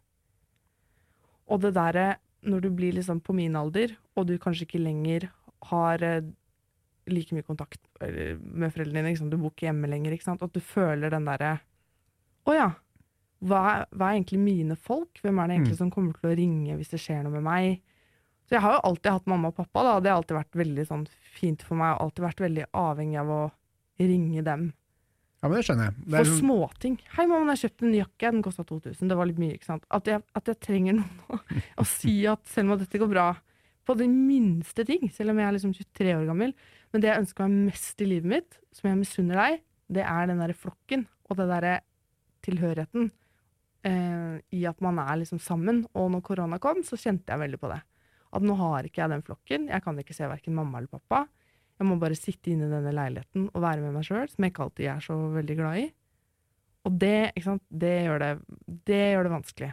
Og 1.55 1.61
det 1.63 1.75
derre, 1.77 2.07
når 2.45 2.65
du 2.65 2.71
blir 2.77 2.97
liksom 2.97 3.21
på 3.25 3.37
min 3.37 3.57
alder, 3.57 3.95
og 4.17 4.27
du 4.29 4.37
kanskje 4.43 4.67
ikke 4.69 4.83
lenger 4.83 5.29
har 5.71 6.03
eh, 6.05 6.27
like 7.11 7.37
mye 7.37 7.47
kontakt 7.47 7.81
med 8.01 8.73
foreldrene 8.73 9.13
dine, 9.15 9.31
du 9.31 9.39
bor 9.39 9.53
ikke 9.53 9.69
hjemme 9.69 9.91
lenger, 9.91 10.17
at 10.35 10.55
du 10.55 10.61
føler 10.61 11.13
den 11.13 11.29
derre 11.29 11.59
Å 12.47 12.55
ja, 12.57 12.69
hva 13.45 13.85
hva 13.93 14.11
er 14.11 14.19
egentlig 14.21 14.41
mine 14.41 14.77
folk? 14.77 15.21
Hvem 15.23 15.39
er 15.43 15.49
det 15.49 15.57
egentlig 15.59 15.77
Mm. 15.77 15.83
som 15.83 15.91
kommer 15.91 16.13
til 16.21 16.31
å 16.31 16.37
ringe 16.37 16.77
hvis 16.79 16.91
det 16.91 17.01
skjer 17.01 17.23
noe 17.25 17.33
med 17.33 17.43
meg? 17.43 17.81
Så 18.45 18.57
jeg 18.57 18.61
har 18.61 18.75
jo 18.75 18.81
alltid 18.91 19.13
hatt 19.13 19.27
mamma 19.27 19.49
og 19.49 19.57
pappa, 19.57 19.83
da. 19.83 20.01
Det 20.01 20.11
har 20.11 20.19
alltid 20.21 20.37
vært 20.37 20.57
veldig 20.61 20.87
sånn 20.87 21.07
fint 21.35 21.63
for 21.63 21.77
meg, 21.77 21.95
og 21.97 22.11
alltid 22.11 22.25
vært 22.27 22.43
veldig 22.45 22.65
avhengig 22.75 23.21
av 23.21 23.29
å 23.33 23.53
ringe 23.99 24.43
dem. 24.45 24.73
Ja, 25.43 25.49
men 25.49 25.57
det 25.59 25.65
skjønner 25.65 25.85
jeg. 25.85 25.95
Det 26.09 26.15
er 26.21 26.25
For 26.25 26.41
småting. 26.41 26.99
'Hei, 27.17 27.27
mamma, 27.27 27.53
jeg 27.53 27.57
har 27.57 27.69
kjøpt 27.69 27.83
en 27.83 27.95
jakke. 27.95 28.31
Den 28.33 28.43
kosta 28.43 28.65
2000.' 28.65 29.09
Det 29.09 29.17
var 29.17 29.27
litt 29.27 29.39
mye, 29.39 29.55
ikke 29.57 29.65
sant. 29.65 29.85
At 29.91 30.05
jeg, 30.05 30.23
at 30.35 30.45
jeg 30.45 30.61
trenger 30.61 30.95
noen 30.95 31.21
å, 31.31 31.41
å 31.83 31.85
si 31.85 32.27
at 32.27 32.45
selv 32.47 32.73
om 32.73 32.79
dette 32.79 32.99
går 32.99 33.09
bra, 33.09 33.37
på 33.85 33.97
de 33.97 34.09
minste 34.09 34.85
ting, 34.87 35.11
selv 35.13 35.31
om 35.31 35.39
jeg 35.39 35.47
er 35.49 35.53
liksom 35.53 35.75
23 35.77 36.15
år 36.17 36.27
gammel. 36.27 36.55
Men 36.93 37.01
det 37.03 37.09
jeg 37.11 37.21
ønsker 37.21 37.49
meg 37.49 37.73
mest 37.73 38.01
i 38.01 38.05
livet 38.09 38.25
mitt, 38.25 38.59
som 38.73 38.89
jeg 38.89 38.97
misunner 38.99 39.37
deg, 39.37 39.61
det 39.93 40.05
er 40.05 40.27
den 40.27 40.39
derre 40.41 40.55
flokken 40.57 41.07
og 41.29 41.37
det 41.37 41.49
derre 41.49 41.81
tilhørigheten 42.45 43.09
eh, 43.89 44.37
i 44.55 44.65
at 44.69 44.81
man 44.85 45.01
er 45.03 45.21
liksom 45.23 45.41
sammen. 45.43 45.85
Og 45.95 46.11
når 46.15 46.25
korona 46.27 46.61
kom, 46.63 46.83
så 46.87 46.99
kjente 47.01 47.33
jeg 47.33 47.43
veldig 47.43 47.61
på 47.63 47.73
det. 47.73 47.81
At 48.35 48.45
nå 48.45 48.57
har 48.59 48.87
ikke 48.87 49.05
jeg 49.05 49.13
den 49.13 49.25
flokken. 49.27 49.69
Jeg 49.71 49.85
kan 49.85 49.99
ikke 50.01 50.17
se 50.17 50.29
verken 50.31 50.57
mamma 50.57 50.81
eller 50.81 50.91
pappa. 50.91 51.25
Jeg 51.79 51.89
må 51.89 51.99
bare 51.99 52.19
sitte 52.19 52.53
inne 52.53 52.69
i 52.69 52.73
denne 52.73 52.93
leiligheten 52.95 53.49
og 53.51 53.63
være 53.63 53.83
med 53.83 53.97
meg 53.97 54.07
sjøl, 54.07 54.29
som 54.31 54.45
jeg 54.47 54.53
ikke 54.53 54.67
alltid 54.69 54.91
er 54.93 55.01
så 55.03 55.17
veldig 55.35 55.57
glad 55.59 55.81
i. 55.83 55.87
Og 56.85 56.99
det, 57.01 57.33
det 57.73 57.95
gjør 58.05 58.21
det, 58.23 58.31
det 58.87 59.01
gjør 59.15 59.27
det 59.27 59.33
vanskelig. 59.33 59.71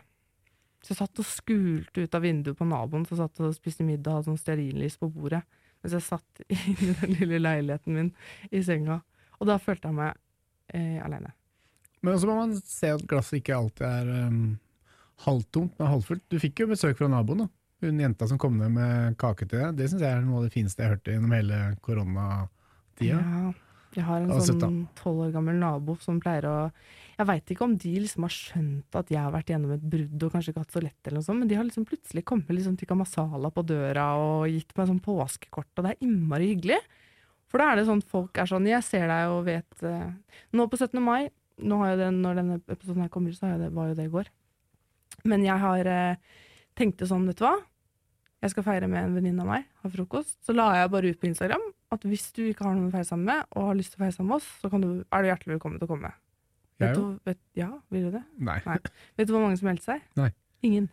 Så 0.81 0.93
jeg 0.93 1.01
satt 1.01 1.21
og 1.21 1.27
skulte 1.29 2.05
ut 2.05 2.15
av 2.17 2.23
vinduet 2.25 2.57
på 2.57 2.65
naboen 2.65 3.03
som 3.05 3.19
satt 3.19 3.41
og 3.43 3.53
spiste 3.53 3.85
middag 3.85 4.15
og 4.15 4.21
hadde 4.21 4.31
sånn 4.31 4.41
stearinlys 4.41 4.97
på 4.97 5.11
bordet, 5.13 5.43
mens 5.81 5.93
jeg 5.97 6.07
satt 6.07 6.41
i 6.49 6.93
den 7.03 7.19
lille 7.19 7.41
leiligheten 7.43 7.97
min 7.97 8.09
i 8.49 8.63
senga. 8.65 9.01
Og 9.37 9.49
da 9.49 9.59
følte 9.61 9.91
jeg 9.91 9.99
meg 9.99 10.17
eh, 10.73 10.97
aleine. 11.05 11.35
Men 12.01 12.19
så 12.19 12.29
må 12.29 12.35
man 12.39 12.53
se 12.57 12.91
at 12.95 13.07
glasset 13.09 13.39
ikke 13.39 13.57
alltid 13.57 13.87
er 13.87 14.27
um, 14.27 14.43
halvtomt, 15.25 15.73
men 15.77 15.91
halvfullt. 15.91 16.23
Du 16.31 16.39
fikk 16.41 16.63
jo 16.63 16.71
besøk 16.71 16.97
fra 16.99 17.09
naboen, 17.11 17.45
da. 17.45 17.51
Hun 17.81 18.01
jenta 18.01 18.27
som 18.29 18.37
kom 18.41 18.59
ned 18.59 18.73
med 18.75 19.17
kake 19.21 19.47
til 19.47 19.57
deg. 19.57 19.77
Det 19.79 19.89
syns 19.89 20.03
jeg 20.05 20.13
er 20.13 20.23
noe 20.25 20.41
av 20.41 20.47
det 20.47 20.53
fineste 20.53 20.83
jeg 20.83 20.89
har 20.89 20.97
hørt 20.97 21.09
gjennom 21.09 21.33
hele 21.33 21.59
koronatida. 21.81 23.17
Ja, 23.17 23.53
jeg 23.97 24.07
har 24.07 24.23
en 24.23 24.43
sånn 24.45 24.83
tolv 24.95 25.25
år 25.25 25.31
gammel 25.33 25.57
nabo 25.59 25.97
som 25.99 26.19
pleier 26.23 26.45
å 26.47 26.57
Jeg 27.17 27.27
veit 27.27 27.51
ikke 27.53 27.65
om 27.65 27.73
de 27.77 27.91
liksom 28.01 28.23
har 28.25 28.33
skjønt 28.33 28.97
at 28.97 29.09
jeg 29.13 29.19
har 29.19 29.33
vært 29.33 29.49
gjennom 29.51 29.73
et 29.75 29.83
brudd 29.93 30.23
og 30.25 30.31
kanskje 30.33 30.53
ikke 30.53 30.63
hatt 30.63 30.77
så 30.77 30.81
lett, 30.81 30.99
eller 31.03 31.19
noe 31.19 31.25
sånt, 31.25 31.41
men 31.41 31.49
de 31.51 31.57
har 31.59 31.67
liksom 31.67 31.85
plutselig 31.85 32.23
kommet 32.25 32.49
liksom 32.55 32.77
tikka 32.79 32.97
masala 32.97 33.51
på 33.53 33.65
døra 33.67 34.07
og 34.17 34.47
gitt 34.49 34.73
meg 34.77 34.89
sånn 34.89 35.03
påskekort, 35.05 35.69
og 35.75 35.85
det 35.85 35.91
er 35.91 36.07
innmari 36.07 36.53
hyggelig. 36.53 36.79
For 37.51 37.61
da 37.61 37.67
er 37.71 37.81
det 37.81 37.89
sånn 37.89 38.01
folk 38.07 38.39
er 38.39 38.47
sånn 38.47 38.69
Jeg 38.69 38.85
ser 38.87 39.09
deg 39.11 39.33
og 39.33 39.41
vet 39.43 39.83
eh, 39.83 40.37
Nå 40.55 40.65
på 40.71 40.79
17. 40.79 41.01
mai, 41.03 41.27
det, 41.61 42.07
når 42.17 42.39
denne 42.39 42.59
episoden 42.67 43.03
her 43.05 43.11
kommer 43.13 43.31
ut, 43.31 43.37
så 43.37 43.51
det, 43.61 43.71
var 43.75 43.91
jo 43.91 43.97
det 43.97 44.07
i 44.07 44.13
går. 44.13 44.31
Men 45.29 45.45
jeg 45.45 45.61
har 45.61 45.89
eh, 45.89 46.39
tenkte 46.77 47.07
sånn, 47.09 47.27
vet 47.29 47.39
du 47.39 47.45
hva? 47.45 47.57
Jeg 48.41 48.55
skal 48.55 48.65
feire 48.65 48.89
med 48.89 49.05
en 49.05 49.13
venninne 49.19 49.43
av 49.43 49.49
meg, 49.51 49.67
ha 49.83 49.91
frokost. 49.93 50.39
Så 50.41 50.55
la 50.55 50.71
jeg 50.79 50.89
bare 50.93 51.11
ut 51.13 51.19
på 51.21 51.29
Instagram 51.29 51.61
at 51.93 52.07
hvis 52.07 52.31
du 52.33 52.41
ikke 52.47 52.65
har 52.65 52.73
noen 52.73 52.89
å 52.89 52.93
feire 52.93 53.05
sammen 53.05 53.27
med, 53.29 53.45
og 53.53 53.67
har 53.69 53.77
lyst 53.77 53.93
til 53.93 54.01
å 54.01 54.05
feire 54.05 54.15
sammen 54.15 54.31
med 54.31 54.39
oss, 54.39 54.49
så 54.63 54.71
kan 54.71 54.81
du, 54.81 54.89
er 55.03 55.21
du 55.21 55.29
hjertelig 55.29 55.57
velkommen 55.57 55.81
til 55.81 55.89
å 55.89 55.91
komme. 55.91 56.13
Vet 56.81 56.97
du, 56.97 57.03
vet, 57.27 57.37
ja, 57.59 57.69
vil 57.93 58.07
du 58.07 58.15
det? 58.15 58.23
Nei. 58.41 58.57
Nei. 58.65 58.79
Vet 59.19 59.29
du 59.29 59.35
hvor 59.35 59.43
mange 59.43 59.59
som 59.59 59.69
meldte 59.69 59.85
seg? 59.85 60.01
Nei. 60.17 60.31
Ingen. 60.65 60.89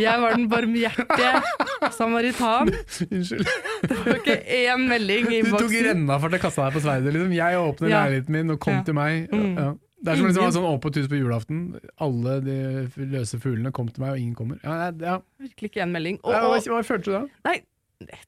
Jeg 0.00 0.20
var 0.22 0.38
den 0.38 0.48
barmhjertige 0.48 1.90
samaritan. 1.92 2.72
Unnskyld. 3.10 3.46
Det 3.82 3.96
var 3.98 4.18
ikke 4.20 4.36
én 4.62 4.84
melding 4.88 5.30
i 5.32 5.40
Du 5.46 5.50
tok 5.56 5.72
renna 5.86 6.18
for 6.20 6.30
at 6.30 6.36
jeg 6.38 6.44
kasta 6.44 6.66
deg 6.68 6.76
på 6.76 6.82
sverdet. 6.84 7.14
Liksom. 7.16 7.32
Jeg 7.36 7.58
åpner 7.62 7.88
Ja. 7.90 8.04
leiligheten 8.04 8.36
min 8.36 8.50
og 8.54 8.60
kom 8.60 8.74
Ja. 8.78 8.82
til 8.86 8.94
meg. 8.94 9.30
Mm. 9.32 9.56
Ja. 9.58 9.72
Det 10.02 10.12
er 10.12 10.16
som 10.18 10.26
liksom 10.26 10.52
sånn 10.56 10.66
åpent 10.66 10.96
hus 10.98 11.06
på 11.10 11.18
julaften. 11.18 11.58
Alle 12.02 12.40
de 12.42 12.56
løse 13.12 13.38
fuglene 13.38 13.70
kom 13.72 13.88
til 13.88 14.02
meg, 14.02 14.10
og 14.16 14.18
ingen 14.18 14.34
kommer. 14.34 14.58
Ja, 14.64 14.90
ja. 14.90 15.20
Virkelig 15.38 15.70
ikke 15.70 15.82
én 15.84 15.92
melding. 15.94 16.18
Og, 16.24 16.34
og, 16.34 16.58
hva 16.66 16.80
følte 16.82 17.04
du 17.04 17.12
da? 17.12 17.26
nei, 17.46 17.60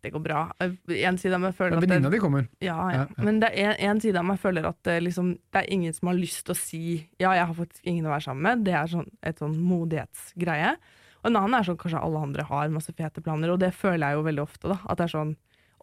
det 0.04 0.12
går 0.14 0.22
bra. 0.22 0.42
En 0.60 1.18
side 1.18 1.34
av 1.34 1.40
meg 1.42 1.56
føler 1.58 1.74
at 1.78 1.82
Venninna 1.82 2.10
di 2.12 2.20
kommer. 2.22 2.46
Ja, 2.62 2.76
ja. 2.92 2.98
Ja, 3.00 3.06
ja. 3.18 3.24
Men 3.26 3.40
det 3.42 3.50
er 3.58 3.72
en, 3.74 3.90
en 3.90 4.00
side 4.04 4.16
av 4.20 4.24
meg 4.28 4.38
føler 4.38 4.68
at 4.68 4.78
det, 4.86 5.00
liksom, 5.02 5.32
det 5.50 5.64
er 5.64 5.72
ingen 5.74 5.92
som 5.96 6.12
har 6.12 6.14
lyst 6.14 6.44
til 6.46 6.54
å 6.54 6.58
si 6.60 6.82
ja, 7.18 7.32
jeg 7.34 7.46
har 7.50 7.54
faktisk 7.58 7.82
ingen 7.90 8.06
å 8.06 8.12
være 8.14 8.22
sammen 8.28 8.42
med. 8.46 8.62
Det 8.68 8.76
er 8.78 8.86
sånn, 8.94 9.08
et 9.26 9.42
sånn 9.42 9.56
modighetsgreie. 9.58 10.76
Og 11.24 11.30
en 11.30 11.36
annen 11.40 11.56
er 11.58 11.66
sånn 11.66 11.78
kanskje 11.80 12.02
alle 12.04 12.20
andre 12.22 12.44
har 12.44 12.68
masse 12.70 12.92
fete 12.94 13.22
planer, 13.24 13.50
og 13.54 13.58
det 13.62 13.72
føler 13.74 14.10
jeg 14.12 14.18
jo 14.20 14.24
veldig 14.28 14.42
ofte. 14.44 14.68
da, 14.68 14.78
at 14.86 14.98
det 15.00 15.06
er 15.08 15.14
sånn, 15.16 15.34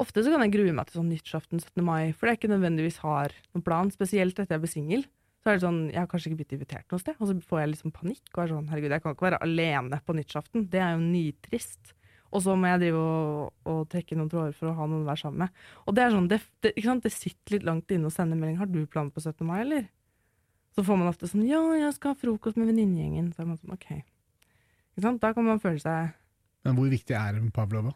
Ofte 0.01 0.23
så 0.25 0.33
kan 0.33 0.41
jeg 0.45 0.55
grue 0.55 0.73
meg 0.73 0.89
til 0.89 0.97
sånn 0.97 1.11
nyttårsaften 1.11 1.61
17. 1.61 1.83
mai, 1.85 2.11
for 2.17 2.29
er 2.31 2.37
ikke 2.39 2.49
nødvendigvis 2.49 3.01
har 3.03 3.35
noen 3.51 3.65
plan. 3.65 3.91
Spesielt 3.93 4.39
etter 4.39 4.57
jeg 4.57 4.63
ble 4.63 4.71
singel. 4.71 5.03
Så 5.41 5.49
er 5.49 5.57
det 5.57 5.65
sånn, 5.65 5.81
Jeg 5.89 5.99
har 5.99 6.07
kanskje 6.09 6.31
ikke 6.31 6.39
blitt 6.41 6.53
invitert 6.57 6.93
noe 6.93 7.01
sted, 7.01 7.17
og 7.19 7.29
så 7.29 7.35
får 7.49 7.59
jeg 7.61 7.69
liksom 7.73 7.93
panikk. 7.93 8.25
og 8.33 8.43
er 8.43 8.53
sånn, 8.53 8.69
herregud, 8.69 8.91
Jeg 8.91 9.01
kan 9.01 9.15
ikke 9.15 9.29
være 9.29 9.41
alene 9.41 10.01
på 10.05 10.13
nyttårsaften. 10.17 10.69
Det 10.69 10.79
er 10.81 10.93
jo 10.93 11.01
nitrist. 11.05 11.93
Og 12.31 12.41
så 12.41 12.55
må 12.55 12.69
jeg 12.69 12.79
drive 12.85 12.97
og, 12.97 13.53
og 13.67 13.89
trekke 13.91 14.15
noen 14.15 14.29
tråder 14.31 14.53
for 14.55 14.71
å 14.71 14.75
ha 14.77 14.85
noen 14.87 15.03
å 15.03 15.09
være 15.09 15.21
sammen 15.21 15.43
med. 15.43 15.49
Og 15.85 15.95
det 15.95 16.03
er 16.03 16.13
sånn, 16.15 16.29
det, 16.31 16.39
det, 16.63 16.73
det 16.77 17.11
sitter 17.11 17.57
litt 17.57 17.65
langt 17.67 17.91
inne 17.91 18.07
å 18.07 18.13
sende 18.13 18.37
melding. 18.39 18.57
'Har 18.57 18.69
du 18.71 18.85
planer 18.85 19.11
på 19.11 19.21
17. 19.21 19.45
mai', 19.45 19.61
eller? 19.65 19.89
Så 20.71 20.85
får 20.87 20.97
man 20.97 21.11
ofte 21.11 21.27
sånn 21.27 21.45
'Ja, 21.45 21.59
jeg 21.75 21.93
skal 21.93 22.13
ha 22.13 22.21
frokost 22.21 22.57
med 22.57 22.71
venninnegjengen'. 22.71 23.33
Så 23.35 23.43
er 23.43 23.49
man 23.51 23.59
sånn, 23.59 23.75
ok. 23.75 24.01
Ikke 24.95 25.03
sant? 25.03 25.21
Da 25.21 25.33
kan 25.33 25.45
man 25.45 25.59
føle 25.59 25.79
seg 25.79 26.13
Men 26.63 26.75
hvor 26.77 26.87
viktig 26.87 27.17
er 27.17 27.41
Pavlova? 27.51 27.93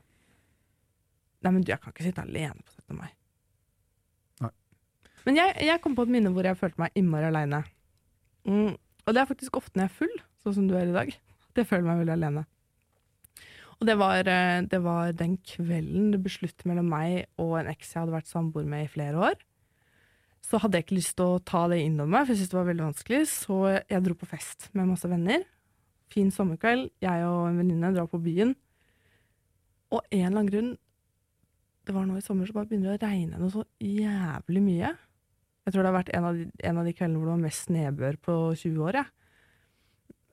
Nei, 1.45 1.51
men 1.53 1.61
du, 1.61 1.69
jeg 1.69 1.81
kan 1.83 1.93
ikke 1.93 2.07
sitte 2.07 2.25
alene 2.25 2.57
på 2.65 2.73
17. 2.73 2.97
mai. 2.97 3.11
Nei. 4.41 4.51
Men 5.27 5.39
jeg, 5.39 5.53
jeg 5.67 5.81
kom 5.83 5.97
på 5.97 6.07
et 6.07 6.13
minne 6.15 6.33
hvor 6.33 6.47
jeg 6.47 6.57
følte 6.57 6.81
meg 6.81 6.97
innmari 6.97 7.29
aleine. 7.29 7.61
Mm, 8.49 8.73
og 9.05 9.13
det 9.13 9.21
er 9.21 9.29
faktisk 9.29 9.61
ofte 9.61 9.77
når 9.77 9.85
jeg 9.85 9.93
er 9.93 9.99
full, 9.99 10.19
sånn 10.41 10.57
som 10.57 10.67
du 10.69 10.75
er 10.77 10.89
i 10.89 10.95
dag. 10.95 11.13
Det 11.55 11.67
føler 11.69 11.85
meg 11.85 12.01
veldig 12.01 12.15
alene. 12.17 12.45
Og 13.75 13.89
det 13.89 13.97
var, 13.99 14.27
eh, 14.27 14.61
det 14.71 14.79
var 14.81 15.11
den 15.11 15.35
kvelden 15.43 16.11
det 16.13 16.21
ble 16.23 16.31
slutt 16.31 16.63
mellom 16.65 16.87
meg 16.89 17.27
og 17.41 17.57
en 17.59 17.69
eks 17.73 17.91
jeg 17.91 18.01
hadde 18.01 18.15
vært 18.15 18.31
samboer 18.31 18.65
med 18.65 18.85
i 18.85 18.91
flere 18.91 19.19
år. 19.29 19.35
Så 20.45 20.59
hadde 20.61 20.79
jeg 20.79 20.85
ikke 20.85 20.99
lyst 20.99 21.15
til 21.19 21.35
å 21.35 21.41
ta 21.43 21.65
det 21.67 21.81
innover 21.81 22.11
meg, 22.13 22.25
for 22.25 22.33
jeg 22.33 22.39
syntes 22.41 22.53
det 22.53 22.59
var 22.59 22.69
veldig 22.69 22.85
vanskelig. 22.85 23.21
Så 23.31 23.57
jeg 23.89 24.03
dro 24.05 24.15
på 24.17 24.29
fest 24.29 24.69
med 24.73 24.91
masse 24.91 25.09
venner. 25.09 25.45
Fin 26.13 26.29
sommerkveld. 26.31 26.91
Jeg 27.01 27.25
og 27.25 27.47
en 27.49 27.57
venninne 27.59 27.93
drar 27.95 28.09
på 28.11 28.21
byen. 28.21 28.53
Og 29.89 30.01
en 30.11 30.25
eller 30.25 30.37
annen 30.37 30.51
grunn 30.51 30.71
det 31.85 31.95
var 31.95 32.07
nå 32.07 32.17
i 32.17 32.23
sommer 32.25 32.47
så 32.47 32.55
bare 32.55 32.69
begynner 32.69 32.95
å 32.95 33.01
regne 33.01 33.39
noe 33.39 33.53
så 33.53 33.65
jævlig 33.83 34.63
mye. 34.65 34.93
Jeg 35.65 35.73
tror 35.73 35.81
det 35.81 35.89
har 35.89 35.97
vært 35.97 36.11
en 36.13 36.27
av 36.27 36.37
de, 36.37 36.47
en 36.69 36.79
av 36.81 36.87
de 36.87 36.93
kveldene 36.93 37.19
hvor 37.19 37.29
det 37.29 37.35
var 37.35 37.45
mest 37.45 37.71
nedbør 37.73 38.17
på 38.27 38.35
20 38.61 38.83
år, 38.85 38.99
jeg. 39.01 39.11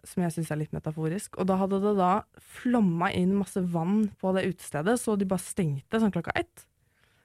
Som 0.09 0.25
jeg 0.25 0.35
syns 0.35 0.51
er 0.51 0.61
litt 0.61 0.75
metaforisk. 0.75 1.39
Og 1.39 1.47
da 1.49 1.57
hadde 1.61 1.79
det 1.85 1.95
da 2.01 2.11
flomma 2.59 3.13
inn 3.15 3.37
masse 3.39 3.63
vann 3.73 4.09
på 4.21 4.35
det 4.37 4.45
utestedet, 4.51 4.99
så 5.01 5.15
de 5.17 5.29
bare 5.31 5.45
stengte 5.45 6.01
sånn 6.03 6.13
klokka 6.15 6.35
ett. 6.41 6.67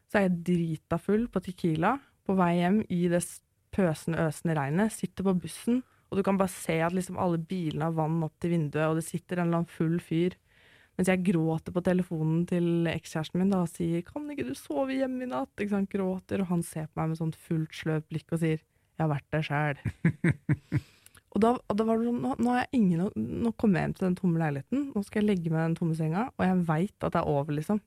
Så 0.07 0.19
er 0.19 0.27
jeg 0.27 0.39
drita 0.51 0.99
full 1.01 1.25
på 1.31 1.41
Tequila 1.43 1.97
på 2.27 2.35
vei 2.37 2.53
hjem 2.59 2.81
i 2.93 3.07
det 3.11 3.23
pøsende, 3.75 4.27
øsende 4.29 4.55
regnet. 4.55 4.95
Sitter 4.95 5.27
på 5.27 5.35
bussen, 5.41 5.81
og 6.07 6.19
du 6.19 6.23
kan 6.23 6.39
bare 6.39 6.53
se 6.53 6.77
at 6.85 6.95
liksom 6.95 7.19
alle 7.19 7.39
bilene 7.39 7.89
har 7.89 7.97
vann 7.97 8.21
opp 8.23 8.37
til 8.39 8.55
vinduet, 8.55 8.85
og 8.87 8.99
det 8.99 9.07
sitter 9.07 9.41
en 9.41 9.49
eller 9.49 9.63
annen 9.63 9.73
full 9.73 9.97
fyr. 10.03 10.37
Mens 10.97 11.11
jeg 11.11 11.21
gråter 11.27 11.73
på 11.75 11.83
telefonen 11.85 12.41
til 12.49 12.87
ekskjæresten 12.89 13.37
min 13.37 13.51
da, 13.51 13.61
og 13.61 13.69
sier 13.69 14.01
'Kan 14.01 14.25
ikke 14.33 14.47
du 14.47 14.55
sove 14.57 14.97
hjemme 14.97 15.23
i 15.23 15.29
natt?' 15.29 15.61
Ikke 15.61 15.75
sant? 15.75 15.89
Gråter, 15.89 16.41
og 16.41 16.47
han 16.47 16.63
ser 16.63 16.87
på 16.87 16.97
meg 16.97 17.09
med 17.09 17.17
sånt 17.17 17.35
fullt 17.37 17.69
sløvt 17.69 18.09
blikk 18.09 18.33
og 18.33 18.39
sier 18.39 18.57
'Jeg 18.57 19.05
har 19.05 19.13
vært 19.13 19.29
der 19.31 19.43
sjæl'. 19.45 19.77
og, 21.33 21.41
da, 21.41 21.53
og 21.53 21.77
da 21.77 21.83
var 21.85 21.97
det 21.97 22.09
sånn 22.09 22.21
nå, 22.21 22.35
nå, 22.41 22.65
ingen, 22.73 23.11
nå 23.15 23.51
kommer 23.53 23.79
jeg 23.79 23.85
hjem 23.85 23.93
til 23.93 24.07
den 24.07 24.17
tomme 24.17 24.41
leiligheten, 24.41 24.91
nå 24.95 25.03
skal 25.05 25.21
jeg 25.21 25.29
legge 25.29 25.51
meg 25.51 25.61
i 25.61 25.67
den 25.69 25.75
tomme 25.77 25.95
senga, 25.95 26.31
og 26.33 26.45
jeg 26.45 26.65
veit 26.65 27.03
at 27.03 27.13
det 27.13 27.21
er 27.21 27.29
over, 27.29 27.53
liksom. 27.53 27.81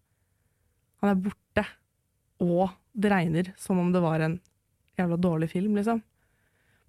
Han 1.02 1.10
er 1.10 1.18
borte. 1.18 1.66
Og 2.40 2.70
det 2.94 3.10
regner 3.10 3.52
som 3.58 3.78
om 3.78 3.90
det 3.92 4.00
var 4.00 4.20
en 4.20 4.38
jævla 4.96 5.18
dårlig 5.18 5.50
film, 5.50 5.74
liksom. 5.74 6.02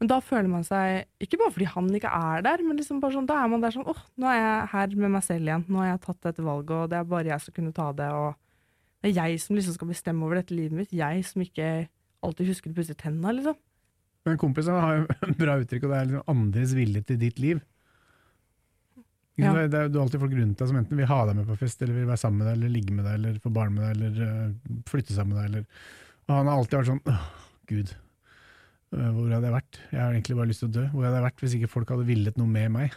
Men 0.01 0.09
da 0.09 0.17
føler 0.25 0.49
man 0.49 0.63
seg, 0.65 1.03
ikke 1.21 1.37
bare 1.37 1.53
fordi 1.53 1.67
han 1.69 1.89
ikke 1.93 2.09
er 2.09 2.41
der, 2.41 2.63
men 2.65 2.79
liksom 2.79 3.03
sånn, 3.03 3.27
da 3.29 3.35
er 3.37 3.49
man 3.51 3.61
der 3.61 3.75
sånn 3.75 3.85
åh, 3.85 3.99
nå 4.17 4.29
er 4.31 4.39
jeg 4.39 4.69
her 4.71 4.95
med 4.97 5.11
meg 5.13 5.25
selv 5.27 5.45
igjen. 5.45 5.65
Nå 5.69 5.83
har 5.83 5.91
jeg 5.91 5.99
tatt 6.07 6.23
dette 6.25 6.45
valget, 6.45 6.73
og 6.73 6.87
det 6.89 6.97
er 6.97 7.11
bare 7.11 7.29
jeg 7.29 7.43
som 7.43 7.53
kunne 7.53 7.73
ta 7.77 7.91
det. 7.99 8.07
Og 8.09 8.31
det 9.05 9.11
er 9.11 9.19
jeg 9.19 9.43
som 9.43 9.59
liksom 9.59 9.77
skal 9.77 9.91
bestemme 9.91 10.25
over 10.25 10.41
dette 10.41 10.57
livet 10.57 10.73
mitt. 10.73 10.95
Jeg 10.97 11.21
som 11.29 11.45
ikke 11.45 11.67
alltid 12.25 12.49
husker 12.49 12.73
å 12.73 12.79
pusse 12.79 12.97
tenna, 12.97 13.35
liksom. 13.37 13.59
Men 14.25 14.41
kompisen 14.41 14.81
har 14.81 14.97
jo 14.97 15.05
et 15.29 15.37
bra 15.37 15.61
uttrykk, 15.61 15.85
og 15.85 15.93
det 15.93 15.99
er 15.99 16.09
liksom 16.09 16.35
andres 16.35 16.75
vilje 16.81 17.05
til 17.05 17.21
ditt 17.21 17.45
liv. 17.45 17.61
Ja. 19.37 19.53
Det, 19.53 19.69
Det 19.69 19.87
du 19.93 19.99
er 19.99 20.03
alltid 20.07 20.21
folk 20.25 20.33
rundt 20.37 20.59
deg 20.59 20.69
som 20.73 20.81
enten 20.81 20.97
vil 20.97 21.13
ha 21.13 21.23
deg 21.29 21.37
med 21.37 21.49
på 21.49 21.61
fest, 21.61 21.81
eller 21.81 22.01
vil 22.01 22.09
være 22.09 22.25
sammen 22.25 22.41
med 22.41 22.49
deg, 22.49 22.57
eller 22.57 22.73
ligge 22.73 22.97
med 22.97 23.05
deg, 23.05 23.19
eller 23.21 23.41
få 23.45 23.53
barn 23.53 23.77
med 23.77 23.85
deg, 23.85 24.01
eller 24.01 24.49
uh, 24.49 24.79
flytte 24.89 25.13
sammen 25.13 25.37
med 25.37 25.43
deg. 25.43 25.51
Eller. 25.51 25.83
Og 26.25 26.39
han 26.39 26.49
har 26.49 26.57
alltid 26.57 26.79
vært 26.79 26.91
sånn 26.95 27.05
åh, 27.13 27.27
gud, 27.69 27.93
hvor 28.91 29.31
hadde 29.31 29.47
jeg 29.47 29.55
vært? 29.55 29.79
Jeg 29.91 30.01
har 30.01 30.11
egentlig 30.11 30.35
bare 30.37 30.49
lyst 30.49 30.63
til 30.63 30.69
å 30.69 30.75
dø. 30.75 30.83
Hvor 30.91 31.05
hadde 31.07 31.19
jeg 31.19 31.27
vært 31.27 31.41
hvis 31.43 31.55
ikke 31.57 31.71
folk 31.71 31.93
hadde 31.93 32.07
villet 32.09 32.39
noe 32.41 32.51
med 32.59 32.77
meg? 32.79 32.95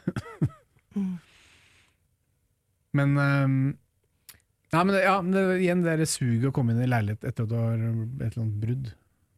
Mm. 0.94 1.16
Men 2.94 3.16
um, 3.18 3.54
Nei, 4.70 4.82
men 4.86 4.96
ja, 4.98 5.14
det, 5.22 5.40
igjen 5.62 5.80
det 5.82 5.96
der 5.98 6.06
suget 6.06 6.48
å 6.48 6.52
komme 6.54 6.70
inn 6.74 6.82
i 6.82 6.86
leilighet 6.86 7.26
etter 7.26 7.46
at 7.46 7.50
du 7.50 7.56
har 7.58 7.74
et 7.74 7.80
eller 7.82 8.44
annet 8.44 8.60
brudd. 8.62 8.88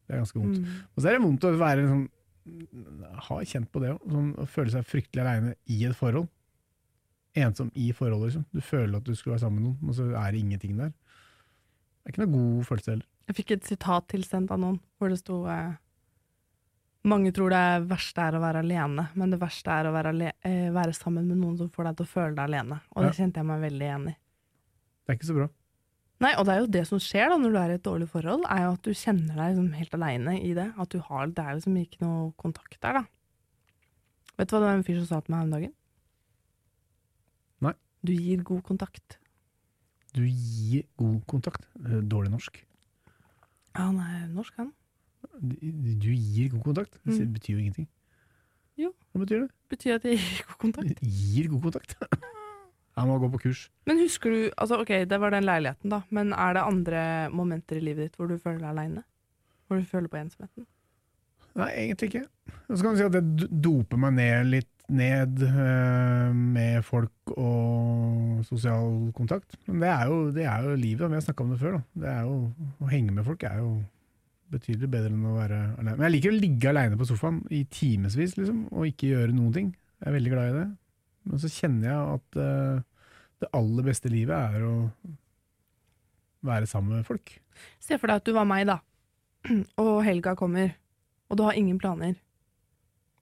Det 0.07 0.15
er 0.15 0.21
ganske 0.23 0.41
vondt. 0.41 0.61
Mm. 0.63 0.83
Og 0.93 1.01
så 1.01 1.09
er 1.09 1.17
det 1.17 1.23
vondt 1.25 1.47
å 1.49 1.53
være 1.57 1.83
liksom 1.83 2.05
sånn 2.05 3.23
Har 3.27 3.49
kjent 3.51 3.71
på 3.73 3.83
det 3.83 3.95
òg. 3.95 4.05
Sånn, 4.13 4.29
å 4.39 4.47
føle 4.49 4.73
seg 4.73 4.87
fryktelig 4.87 5.25
aleine 5.25 5.55
i 5.73 5.81
et 5.89 5.97
forhold. 5.99 6.29
Ensom 7.37 7.73
i 7.75 7.89
forholdet, 7.97 8.31
liksom. 8.31 8.47
Du 8.55 8.63
føler 8.65 9.01
at 9.01 9.09
du 9.09 9.13
skulle 9.17 9.35
være 9.35 9.45
sammen 9.45 9.61
med 9.61 9.69
noen, 9.71 9.91
og 9.91 9.99
så 9.99 10.07
er 10.13 10.31
det 10.33 10.45
ingenting 10.45 10.77
der. 10.79 10.93
Det 10.93 12.13
er 12.13 12.15
ikke 12.15 12.23
noe 12.23 12.37
god 12.37 12.69
følelse 12.71 12.95
heller. 12.95 13.09
Jeg 13.27 13.39
fikk 13.41 13.57
et 13.57 13.67
sitat 13.73 14.07
tilsendt 14.13 14.55
av 14.55 14.63
noen 14.63 14.79
hvor 14.97 15.11
det 15.11 15.19
sto 15.21 15.41
eh, 15.51 15.75
Mange 17.07 17.31
tror 17.35 17.53
det 17.55 17.65
verste 17.87 18.25
er 18.25 18.35
å 18.35 18.43
være 18.43 18.65
alene, 18.65 19.05
men 19.15 19.31
det 19.31 19.39
verste 19.39 19.71
er 19.71 19.87
å 19.87 19.93
være, 19.95 20.33
eh, 20.43 20.71
være 20.75 20.95
sammen 20.97 21.29
med 21.29 21.39
noen 21.39 21.59
som 21.61 21.69
får 21.71 21.85
deg 21.91 22.01
til 22.01 22.07
å 22.09 22.11
føle 22.11 22.35
deg 22.35 22.45
alene. 22.49 22.81
Og 22.97 23.05
det 23.07 23.13
kjente 23.15 23.39
jeg 23.39 23.47
meg 23.47 23.63
veldig 23.63 23.87
igjen 23.87 24.09
i. 24.11 24.15
Det 25.07 25.13
er 25.13 25.19
ikke 25.21 25.29
så 25.29 25.37
bra. 25.37 25.47
Nei, 26.25 26.33
og 26.41 26.47
det 26.49 26.53
er 26.55 26.61
jo 26.63 26.71
det 26.73 26.83
som 26.89 26.99
skjer 27.03 27.29
da 27.29 27.37
når 27.39 27.53
du 27.53 27.59
er 27.61 27.71
i 27.71 27.77
et 27.77 27.85
dårlig 27.85 28.09
forhold, 28.09 28.47
er 28.49 28.63
jo 28.65 28.73
at 28.73 28.87
du 28.89 28.91
kjenner 28.97 29.37
deg 29.37 29.53
liksom 29.53 29.69
helt 29.77 29.97
aleine 29.99 30.35
i 30.41 30.55
det. 30.57 30.67
At 30.81 30.95
du 30.95 30.99
har, 31.05 31.27
det 31.29 31.45
er 31.45 31.59
liksom 31.59 31.77
ikke 31.77 32.01
noe 32.03 32.33
kontakt 32.41 32.79
der, 32.81 33.03
da. 33.03 33.05
Vet 34.37 34.49
du 34.49 34.57
hva 34.57 34.63
det 34.63 34.71
var 34.71 34.79
en 34.81 34.87
fyr 34.87 34.99
som 35.03 35.07
sa 35.11 35.21
til 35.21 35.35
meg 35.35 35.39
her 35.43 35.47
om 35.47 35.55
dagen? 35.55 35.75
Nei. 37.67 37.75
Du 38.03 38.13
gir 38.17 38.43
god 38.49 38.65
kontakt. 38.67 39.19
Du 40.17 40.25
gir 40.25 40.89
god 40.97 41.21
kontakt. 41.29 41.69
Eh, 41.85 42.01
Dårlig 42.01 42.33
norsk. 42.33 42.59
Ja, 43.77 43.87
han 43.91 44.01
er 44.01 44.27
norsk, 44.33 44.57
han. 44.57 44.73
Du, 45.41 46.11
gir 46.13 46.49
god 46.55 46.63
kontakt. 46.65 46.99
Det 47.05 47.21
Mm. 47.21 47.33
betyr 47.35 47.53
jo 47.55 47.59
ingenting. 47.59 47.89
Jo. 48.79 48.93
Hva 49.13 49.21
betyr 49.25 49.41
det? 49.45 49.51
Betyr 49.73 49.95
at 49.97 50.05
jeg 50.05 50.19
gir 50.19 50.45
god 50.49 50.59
kontakt. 50.59 51.01
Gir 51.33 51.49
god 51.49 51.63
kontakt. 51.63 51.97
Jeg 52.97 53.07
må 53.11 53.19
gå 53.21 53.29
på 53.33 53.39
kurs. 53.43 53.67
Men 53.87 53.99
husker 54.01 54.31
du 54.33 54.51
altså 54.57 54.79
Ok, 54.81 54.89
det 55.09 55.19
var 55.21 55.31
den 55.31 55.45
leiligheten, 55.45 55.91
da. 55.93 56.03
Men 56.11 56.33
er 56.33 56.53
det 56.57 56.63
andre 56.65 57.03
momenter 57.31 57.77
i 57.77 57.81
livet 57.85 58.07
ditt 58.11 58.17
hvor 58.17 58.29
du 58.29 58.39
føler 58.39 58.59
deg 58.65 58.71
aleine? 58.71 59.03
Hvor 59.69 59.77
du 59.81 59.85
føler 59.85 60.09
på 60.09 60.17
ensomheten? 60.21 60.65
Nei, 61.57 61.71
egentlig 61.73 62.09
ikke. 62.13 62.25
Så 62.69 62.83
kan 62.83 62.93
du 62.95 62.99
si 63.01 63.05
at 63.05 63.13
det 63.17 63.49
doper 63.65 63.97
meg 64.01 64.13
ned 64.17 64.47
litt 64.53 64.73
ned 64.89 65.41
øh, 65.43 66.35
med 66.37 66.85
folk 66.87 67.33
og 67.37 68.45
sosial 68.47 69.11
kontakt. 69.17 69.57
Men 69.67 69.81
det 69.83 69.89
er 69.91 70.05
jo, 70.07 70.19
det 70.31 70.45
er 70.47 70.63
jo 70.63 70.77
livet, 70.79 71.09
vi 71.11 71.17
har 71.19 71.25
snakka 71.25 71.43
om 71.43 71.51
det 71.51 71.59
før. 71.59 71.73
Da. 71.73 71.83
Det 72.05 72.09
er 72.13 72.21
jo, 72.29 72.37
å 72.85 72.91
henge 72.93 73.11
med 73.17 73.25
folk 73.27 73.43
er 73.49 73.57
jo 73.65 73.73
betydelig 74.53 74.89
bedre 74.91 75.11
enn 75.13 75.27
å 75.27 75.37
være 75.37 75.61
alene. 75.77 75.97
Men 75.97 76.07
jeg 76.07 76.15
liker 76.17 76.35
å 76.35 76.41
ligge 76.41 76.71
aleine 76.71 76.99
på 76.99 77.09
sofaen 77.09 77.41
i 77.55 77.63
timevis 77.73 78.37
liksom, 78.39 78.67
og 78.73 78.91
ikke 78.91 79.13
gjøre 79.13 79.35
noen 79.35 79.55
ting. 79.55 79.71
Jeg 80.01 80.11
er 80.11 80.17
veldig 80.17 80.33
glad 80.35 80.51
i 80.51 80.59
det. 80.59 80.67
Men 81.27 81.43
så 81.43 81.51
kjenner 81.51 81.89
jeg 81.89 82.17
at 82.17 82.39
uh, 82.39 82.85
det 83.43 83.53
aller 83.59 83.89
beste 83.89 84.13
livet 84.13 84.37
er 84.37 84.67
å 84.67 84.75
være 86.47 86.69
sammen 86.71 86.99
med 86.99 87.09
folk. 87.09 87.33
Se 87.83 87.99
for 87.99 88.11
deg 88.11 88.21
at 88.21 88.29
du 88.29 88.37
var 88.37 88.47
meg, 88.49 88.69
da. 88.69 88.79
Og 89.83 89.99
helga 90.07 90.37
kommer, 90.39 90.77
og 91.31 91.39
du 91.39 91.47
har 91.47 91.59
ingen 91.59 91.81
planer. 91.83 92.15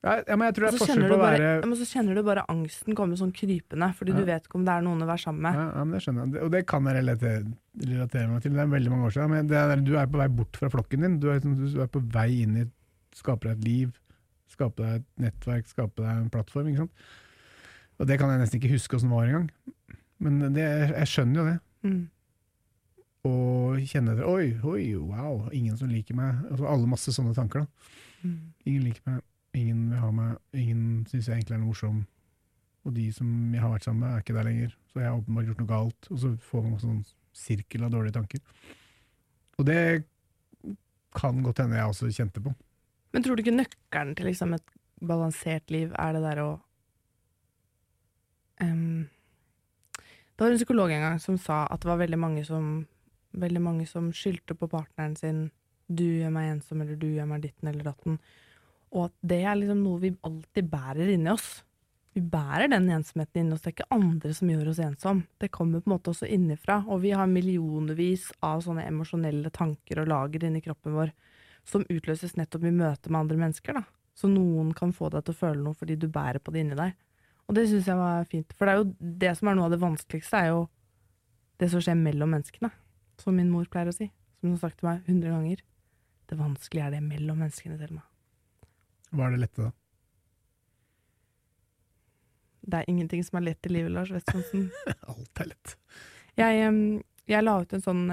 Ja, 0.05 0.19
ja, 0.29 0.37
men 0.37 0.45
jeg 0.51 0.55
tror 0.59 0.67
det 0.67 0.69
er 0.75 0.79
forskjell 0.83 1.05
på 1.09 1.17
å 1.17 1.21
være 1.23 1.45
ja, 1.49 1.53
men 1.65 1.79
så 1.81 1.87
kjenner 1.89 2.19
du 2.19 2.23
bare 2.27 2.43
angsten 2.53 2.97
komme 2.99 3.17
sånn 3.17 3.31
krypende, 3.33 3.87
fordi 3.97 4.13
Ja. 4.13 4.19
du 4.21 4.25
vet 4.29 4.45
ikke 4.51 4.59
om 4.59 4.65
det 4.67 4.75
er 4.75 4.83
noen 4.85 5.01
å 5.01 5.07
være 5.09 5.23
sammen 5.23 5.41
med. 5.47 5.55
Ja, 5.57 5.65
ja, 5.79 5.85
men 5.85 5.95
det 5.97 6.03
skjønner 6.05 6.27
jeg. 6.35 6.43
Og 6.45 6.51
det 6.53 6.61
kan 6.69 6.85
jeg 6.91 6.97
relatere, 6.99 7.39
relatere 7.81 8.29
meg 8.29 8.43
til. 8.45 8.53
Det 8.53 8.61
er 8.61 8.73
veldig 8.75 8.91
mange 8.93 9.07
år 9.09 9.15
siden. 9.17 9.31
Men 9.31 9.47
det 9.49 9.57
er, 9.63 9.77
du 9.81 9.93
er 9.97 10.07
på 10.13 10.21
vei 10.21 10.29
bort 10.29 10.57
fra 10.61 10.69
flokken 10.69 11.01
din. 11.07 11.19
Du 11.21 11.31
er, 11.31 11.41
liksom- 11.41 11.73
du 11.73 11.81
er 11.81 11.87
på 11.89 12.03
vei 12.13 12.43
inn 12.43 12.57
i 12.57 12.71
Skape 13.15 13.43
deg 13.47 13.59
et 13.59 13.65
liv, 13.65 13.93
skape 14.51 14.77
deg 14.83 14.95
et 14.97 15.05
nettverk, 15.23 15.69
skape 15.71 15.95
deg 16.03 16.17
en 16.19 16.31
plattform. 16.31 16.67
ikke 16.67 16.79
sant? 16.79 16.91
Og 18.01 18.07
det 18.09 18.19
kan 18.19 18.29
jeg 18.29 18.41
nesten 18.41 18.59
ikke 18.61 18.73
huske 18.75 18.97
åssen 18.99 19.09
var 19.09 19.25
engang. 19.29 19.51
Men 20.19 20.41
det, 20.53 20.65
jeg 20.91 21.07
skjønner 21.07 21.35
jo 21.39 21.45
det. 21.47 21.61
Mm. 21.85 22.09
Og 23.25 23.79
kjenner 23.89 24.17
det. 24.19 24.25
Oi, 24.29 24.59
oi, 24.67 24.95
wow, 24.99 25.49
ingen 25.53 25.77
som 25.79 25.89
liker 25.89 26.15
meg. 26.19 26.43
Altså, 26.51 26.67
alle 26.69 26.87
masse 26.91 27.15
sånne 27.15 27.35
tanker. 27.37 27.61
da. 27.61 27.67
Mm. 28.29 28.39
Ingen 28.67 28.83
liker 28.89 29.01
meg, 29.07 29.23
ingen 29.55 29.91
vil 29.91 30.03
ha 30.03 30.11
meg, 30.15 30.37
ingen 30.53 31.05
syns 31.11 31.29
jeg 31.29 31.39
egentlig 31.39 31.57
er 31.57 31.63
noe 31.63 31.73
morsom. 31.73 32.03
Og 32.85 32.95
de 32.97 33.07
som 33.17 33.29
jeg 33.55 33.63
har 33.63 33.73
vært 33.73 33.87
sammen 33.87 34.05
med, 34.05 34.13
er 34.13 34.25
ikke 34.25 34.37
der 34.37 34.49
lenger. 34.49 34.75
Så 34.91 35.01
jeg 35.01 35.09
har 35.09 35.19
åpenbart 35.19 35.49
gjort 35.49 35.63
noe 35.63 35.71
galt. 35.71 36.11
Og 36.11 36.21
så 36.21 36.33
får 36.51 36.65
man 36.65 36.75
en 36.75 36.83
sånn 36.83 37.05
sirkel 37.35 37.87
av 37.87 37.95
dårlige 37.95 38.17
tanker. 38.19 38.43
Og 39.59 39.67
det 39.69 39.81
kan 41.15 41.43
godt 41.47 41.63
hende 41.63 41.79
jeg 41.79 41.91
også 41.91 42.11
kjente 42.13 42.43
på. 42.45 42.53
Men 43.15 43.25
tror 43.25 43.37
du 43.37 43.45
ikke 43.45 43.55
nøkkelen 43.55 44.17
til 44.19 44.29
liksom 44.29 44.57
et 44.57 44.73
balansert 45.05 45.71
liv 45.71 45.93
er 46.01 46.17
det 46.17 46.23
der 46.25 46.41
å 46.43 46.49
um, 48.63 49.05
Det 50.35 50.43
var 50.43 50.55
en 50.55 50.59
psykolog 50.59 50.91
en 50.91 51.07
gang 51.07 51.21
som 51.23 51.39
sa 51.39 51.65
at 51.71 51.83
det 51.83 51.91
var 51.91 52.01
veldig 52.03 52.21
mange 52.21 52.45
som 52.49 52.87
Veldig 53.35 53.61
mange 53.63 53.85
som 53.91 54.13
skyldte 54.15 54.55
på 54.55 54.69
partneren 54.71 55.17
sin 55.19 55.51
'du 55.91 56.05
gjør 56.05 56.31
meg 56.31 56.53
ensom', 56.53 56.83
eller 56.83 56.95
'du 56.95 57.09
gjør 57.17 57.27
meg 57.27 57.43
ditten 57.43 57.69
eller 57.69 57.85
datten'. 57.85 58.19
Og 58.95 59.09
at 59.09 59.15
det 59.27 59.43
er 59.43 59.59
liksom 59.59 59.83
noe 59.83 60.03
vi 60.03 60.13
alltid 60.27 60.69
bærer 60.71 61.11
inni 61.15 61.33
oss. 61.33 61.65
Vi 62.15 62.23
bærer 62.23 62.71
den 62.71 62.87
ensomheten 62.95 63.43
inni 63.43 63.57
oss. 63.57 63.65
Det 63.65 63.73
er 63.73 63.75
ikke 63.75 63.97
andre 63.97 64.35
som 64.39 64.51
gjør 64.53 64.71
oss 64.71 64.81
ensom. 64.85 65.25
Det 65.43 65.51
kommer 65.55 65.83
på 65.83 65.91
en 65.91 65.97
måte 65.97 66.13
også 66.13 66.29
innifra. 66.31 66.79
Og 66.87 67.03
vi 67.03 67.11
har 67.11 67.27
millionvis 67.31 68.29
av 68.39 68.63
sånne 68.63 68.87
emosjonelle 68.87 69.51
tanker 69.55 70.03
og 70.03 70.13
lager 70.13 70.47
inni 70.47 70.63
kroppen 70.63 70.95
vår 70.95 71.11
som 71.67 71.87
utløses 71.91 72.37
nettopp 72.39 72.69
i 72.69 72.75
møte 72.77 73.11
med 73.11 73.25
andre 73.25 73.41
mennesker. 73.41 73.81
da. 73.81 73.83
Så 74.15 74.31
noen 74.31 74.71
kan 74.79 74.95
få 74.95 75.11
deg 75.11 75.27
til 75.27 75.35
å 75.35 75.41
føle 75.41 75.63
noe 75.65 75.75
fordi 75.75 75.99
du 75.99 76.07
bærer 76.07 76.39
på 76.39 76.55
det 76.55 76.63
inni 76.63 76.79
deg. 76.79 76.95
Og 77.49 77.59
det 77.59 77.67
syns 77.69 77.91
jeg 77.91 77.99
var 77.99 78.31
fint. 78.31 78.55
For 78.55 78.69
det 78.69 78.73
er 78.73 78.81
jo 78.81 79.13
det 79.25 79.35
som 79.41 79.51
er 79.51 79.59
noe 79.59 79.67
av 79.67 79.75
det 79.75 79.83
vanskeligste, 79.83 80.39
er 80.39 80.53
jo 80.55 80.65
det 81.59 81.73
som 81.73 81.83
skjer 81.83 81.99
mellom 81.99 82.31
menneskene. 82.37 82.71
Som 83.19 83.39
min 83.41 83.51
mor 83.51 83.67
pleier 83.71 83.91
å 83.91 83.97
si. 83.97 84.13
Som 84.39 84.53
hun 84.53 84.59
har 84.59 84.69
sagt 84.69 84.81
til 84.81 84.93
meg 84.93 85.07
hundre 85.11 85.35
ganger. 85.35 85.69
Det 86.31 86.39
vanskelige 86.39 86.87
er 86.87 86.97
det 86.97 87.05
mellom 87.05 87.43
menneskene, 87.43 87.81
Thelma. 87.81 88.07
Hva 89.15 89.29
er 89.29 89.37
det 89.37 89.43
lette, 89.45 89.69
da? 89.69 89.73
Det 92.65 92.81
er 92.81 92.91
ingenting 92.91 93.23
som 93.27 93.39
er 93.39 93.51
lett 93.51 93.67
i 93.69 93.73
livet, 93.75 93.93
Lars 93.93 94.11
Westmonsen. 94.15 94.71
Alt 95.13 95.43
er 95.43 95.51
lett. 95.53 95.75
Jeg, 96.41 96.71
jeg 97.31 97.45
la 97.45 97.57
ut 97.61 97.75
en 97.77 97.85
sånn 97.85 98.05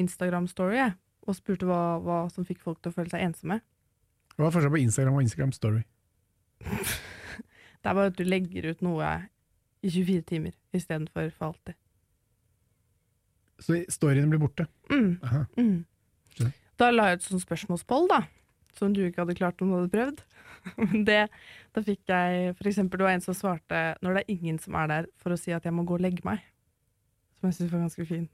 Instagram-story 0.00 0.84
og 1.24 1.36
spurte 1.36 1.68
hva, 1.68 1.98
hva 2.04 2.18
som 2.32 2.46
fikk 2.46 2.62
folk 2.62 2.80
til 2.82 2.92
å 2.92 2.96
føle 2.98 3.12
seg 3.12 3.24
ensomme. 3.26 3.60
Hva 4.36 4.48
er 4.48 4.54
forskjellen 4.54 4.74
på 4.74 4.82
Instagram 4.82 5.18
og 5.18 5.26
Instagram 5.26 5.54
Story? 5.56 5.82
Det 7.84 7.90
er 7.90 7.96
bare 7.98 8.08
at 8.08 8.16
du 8.16 8.24
legger 8.24 8.70
ut 8.72 8.80
noe 8.84 9.08
i 9.84 9.90
24 9.92 10.22
timer 10.30 10.54
istedenfor 10.72 11.26
for 11.36 11.50
alltid. 11.50 11.76
Så 13.60 13.76
storyen 13.92 14.30
blir 14.32 14.40
borte. 14.40 14.64
Mm. 14.88 15.18
Mm. 15.60 16.54
Da 16.80 16.88
la 16.90 17.10
jeg 17.10 17.20
ut 17.20 17.26
sånn 17.26 17.42
spørsmålspoll, 17.42 18.08
da. 18.10 18.22
Som 18.78 18.94
du 18.94 19.04
ikke 19.04 19.22
hadde 19.22 19.36
klart 19.38 19.60
om 19.62 19.70
du 19.70 19.78
hadde 19.78 19.92
prøvd. 19.92 20.22
Det, 21.08 21.18
da 21.76 21.82
fikk 21.84 22.08
jeg 22.08 22.54
for 22.56 22.70
eksempel, 22.70 23.00
Det 23.00 23.06
var 23.06 23.18
en 23.18 23.24
som 23.24 23.36
svarte 23.36 23.82
når 24.00 24.16
det 24.16 24.22
er 24.22 24.32
ingen 24.32 24.58
som 24.62 24.78
er 24.80 24.88
der 24.88 25.08
for 25.20 25.34
å 25.34 25.38
si 25.38 25.52
at 25.52 25.66
jeg 25.66 25.74
må 25.76 25.84
gå 25.86 25.98
og 25.98 26.04
legge 26.04 26.24
meg. 26.26 26.40
Som 27.36 27.50
jeg 27.50 27.58
syns 27.58 27.74
var 27.74 27.84
ganske 27.84 28.06
fin. 28.08 28.24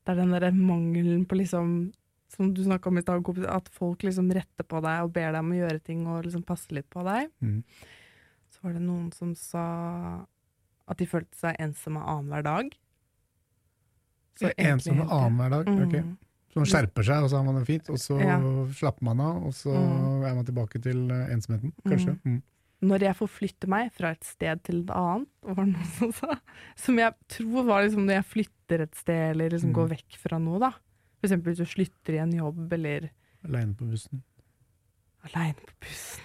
Det 0.00 0.12
er 0.12 0.20
den 0.22 0.34
derre 0.34 0.50
mangelen 0.56 1.26
på 1.28 1.38
liksom 1.38 1.92
Som 2.30 2.52
du 2.54 2.62
snakka 2.62 2.88
om 2.88 2.98
i 2.98 3.02
stad, 3.02 3.26
at 3.50 3.68
folk 3.74 4.04
liksom 4.06 4.28
retter 4.30 4.62
på 4.62 4.78
deg 4.84 5.02
og 5.02 5.10
ber 5.14 5.32
deg 5.34 5.40
om 5.42 5.50
å 5.50 5.56
gjøre 5.56 5.80
ting 5.82 6.04
og 6.06 6.22
liksom 6.22 6.44
passe 6.46 6.70
litt 6.70 6.86
på 6.86 7.02
deg. 7.02 7.26
Mm. 7.42 7.64
Så 8.54 8.62
var 8.62 8.76
det 8.76 8.82
noen 8.84 9.08
som 9.10 9.32
sa 9.34 9.64
at 10.86 10.98
de 11.02 11.08
følte 11.10 11.34
seg 11.38 11.58
ensomme 11.58 11.98
annenhver 11.98 12.46
dag. 12.46 12.70
Så 14.38 14.52
ensomme 14.54 15.08
annenhver 15.10 15.56
dag. 15.56 15.70
Mm. 15.74 15.82
ok. 15.88 15.96
Så 16.22 16.29
man 16.56 16.66
skjerper 16.66 17.04
seg, 17.06 17.22
og 17.22 17.30
så 17.30 17.36
har 17.38 17.44
man 17.46 17.58
det 17.60 17.66
fint, 17.68 17.88
og 17.90 17.96
så 18.02 18.16
Ja. 18.20 18.38
slapper 18.74 19.02
man 19.06 19.20
av, 19.20 19.44
og 19.46 19.52
så 19.54 19.70
Mm. 19.70 20.24
er 20.26 20.34
man 20.34 20.44
tilbake 20.44 20.82
til 20.82 21.10
eh, 21.10 21.28
ensomheten, 21.34 21.72
kanskje. 21.86 22.18
Mm. 22.24 22.42
når 22.82 22.98
jeg 23.00 23.14
forflytter 23.16 23.68
meg 23.68 23.92
fra 23.92 24.10
et 24.10 24.24
sted 24.24 24.62
til 24.64 24.80
et 24.82 24.90
annet, 24.90 25.28
var 25.44 25.64
det 25.64 25.72
noen 25.74 25.84
som 25.98 26.12
sa, 26.12 26.34
som 26.76 26.96
jeg 26.96 27.12
tror 27.28 27.64
var 27.66 27.82
liksom 27.84 28.06
når 28.06 28.14
jeg 28.22 28.24
flytter 28.24 28.80
et 28.82 28.94
sted, 28.96 29.30
eller 29.34 29.50
liksom 29.50 29.70
Mm. 29.70 29.74
går 29.74 29.88
vekk 29.90 30.16
fra 30.18 30.38
noe, 30.38 30.58
da. 30.58 30.70
For 31.20 31.28
eksempel 31.28 31.52
hvis 31.52 31.58
du 31.60 31.66
slutter 31.66 32.14
i 32.14 32.22
en 32.24 32.32
jobb, 32.32 32.72
eller 32.72 33.10
Aleine 33.44 33.74
på 33.74 33.84
bussen. 33.90 34.22
aleine 35.24 35.54
på 35.54 35.72
bussen. 35.80 36.20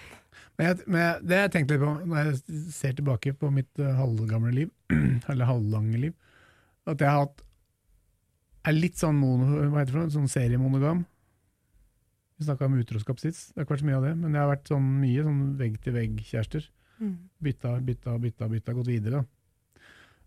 Men, 0.58 0.66
jeg, 0.70 0.86
men 0.88 1.00
jeg, 1.00 1.26
det 1.28 1.36
jeg 1.42 1.50
tenkt 1.52 1.70
litt 1.70 1.80
på 1.80 2.06
når 2.08 2.24
jeg 2.24 2.62
ser 2.72 2.92
tilbake 2.96 3.34
på 3.36 3.50
mitt 3.52 3.78
uh, 3.78 3.92
halvgamle 3.98 4.52
liv, 4.56 4.70
eller 5.28 5.44
halvlange 5.50 6.00
liv, 6.00 6.14
at 6.86 6.98
jeg 6.98 7.08
har 7.12 7.26
hatt 7.26 7.42
er 8.70 8.76
litt 8.76 8.98
sånn 9.00 9.18
mono, 9.20 9.46
hva 9.70 9.82
heter 9.82 9.92
det 9.92 9.96
for 9.96 10.02
noe, 10.04 10.14
sånn 10.14 10.32
seriemonogam. 10.32 11.04
Vi 12.36 12.46
snakka 12.46 12.66
om 12.68 12.76
utroskap 12.80 13.20
sist, 13.22 13.52
det 13.52 13.62
har 13.62 13.66
ikke 13.66 13.76
vært 13.76 13.84
så 13.84 13.88
mye 13.88 14.00
av 14.00 14.06
det, 14.08 14.14
men 14.20 14.34
jeg 14.34 14.42
har 14.42 14.50
vært 14.50 14.72
sånn 14.72 14.88
mye 15.00 15.24
sånn 15.24 15.40
vegg-til-vegg-kjærester. 15.60 16.68
Bytta, 17.44 17.72
bytta, 17.84 18.18
bytta, 18.20 18.48
bytta, 18.52 18.74
gått 18.76 18.90
videre. 18.90 19.22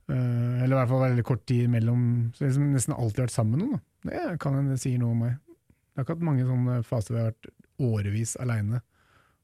Eh, 0.10 0.64
eller 0.64 0.74
i 0.74 0.78
hvert 0.80 0.90
fall 0.90 1.04
veldig 1.06 1.26
kort 1.26 1.44
tid 1.50 1.70
mellom 1.70 2.02
Så 2.34 2.48
liksom 2.48 2.72
nesten 2.74 2.96
alltid 2.96 3.28
vært 3.28 3.34
sammen 3.34 3.60
med 3.60 3.62
noen. 3.62 3.82
Da. 4.02 4.10
Det 4.10 4.40
kan 4.42 4.58
det 4.66 4.80
sier 4.82 5.02
noe 5.02 5.14
om 5.14 5.24
meg. 5.26 5.38
Jeg 5.38 6.00
har 6.00 6.06
ikke 6.06 6.16
hatt 6.16 6.28
mange 6.30 6.46
sånne 6.48 6.78
faser 6.88 7.14
hvor 7.14 7.20
jeg 7.20 7.28
har 7.28 7.34
vært 7.34 7.90
årevis 7.90 8.36
aleine 8.42 8.82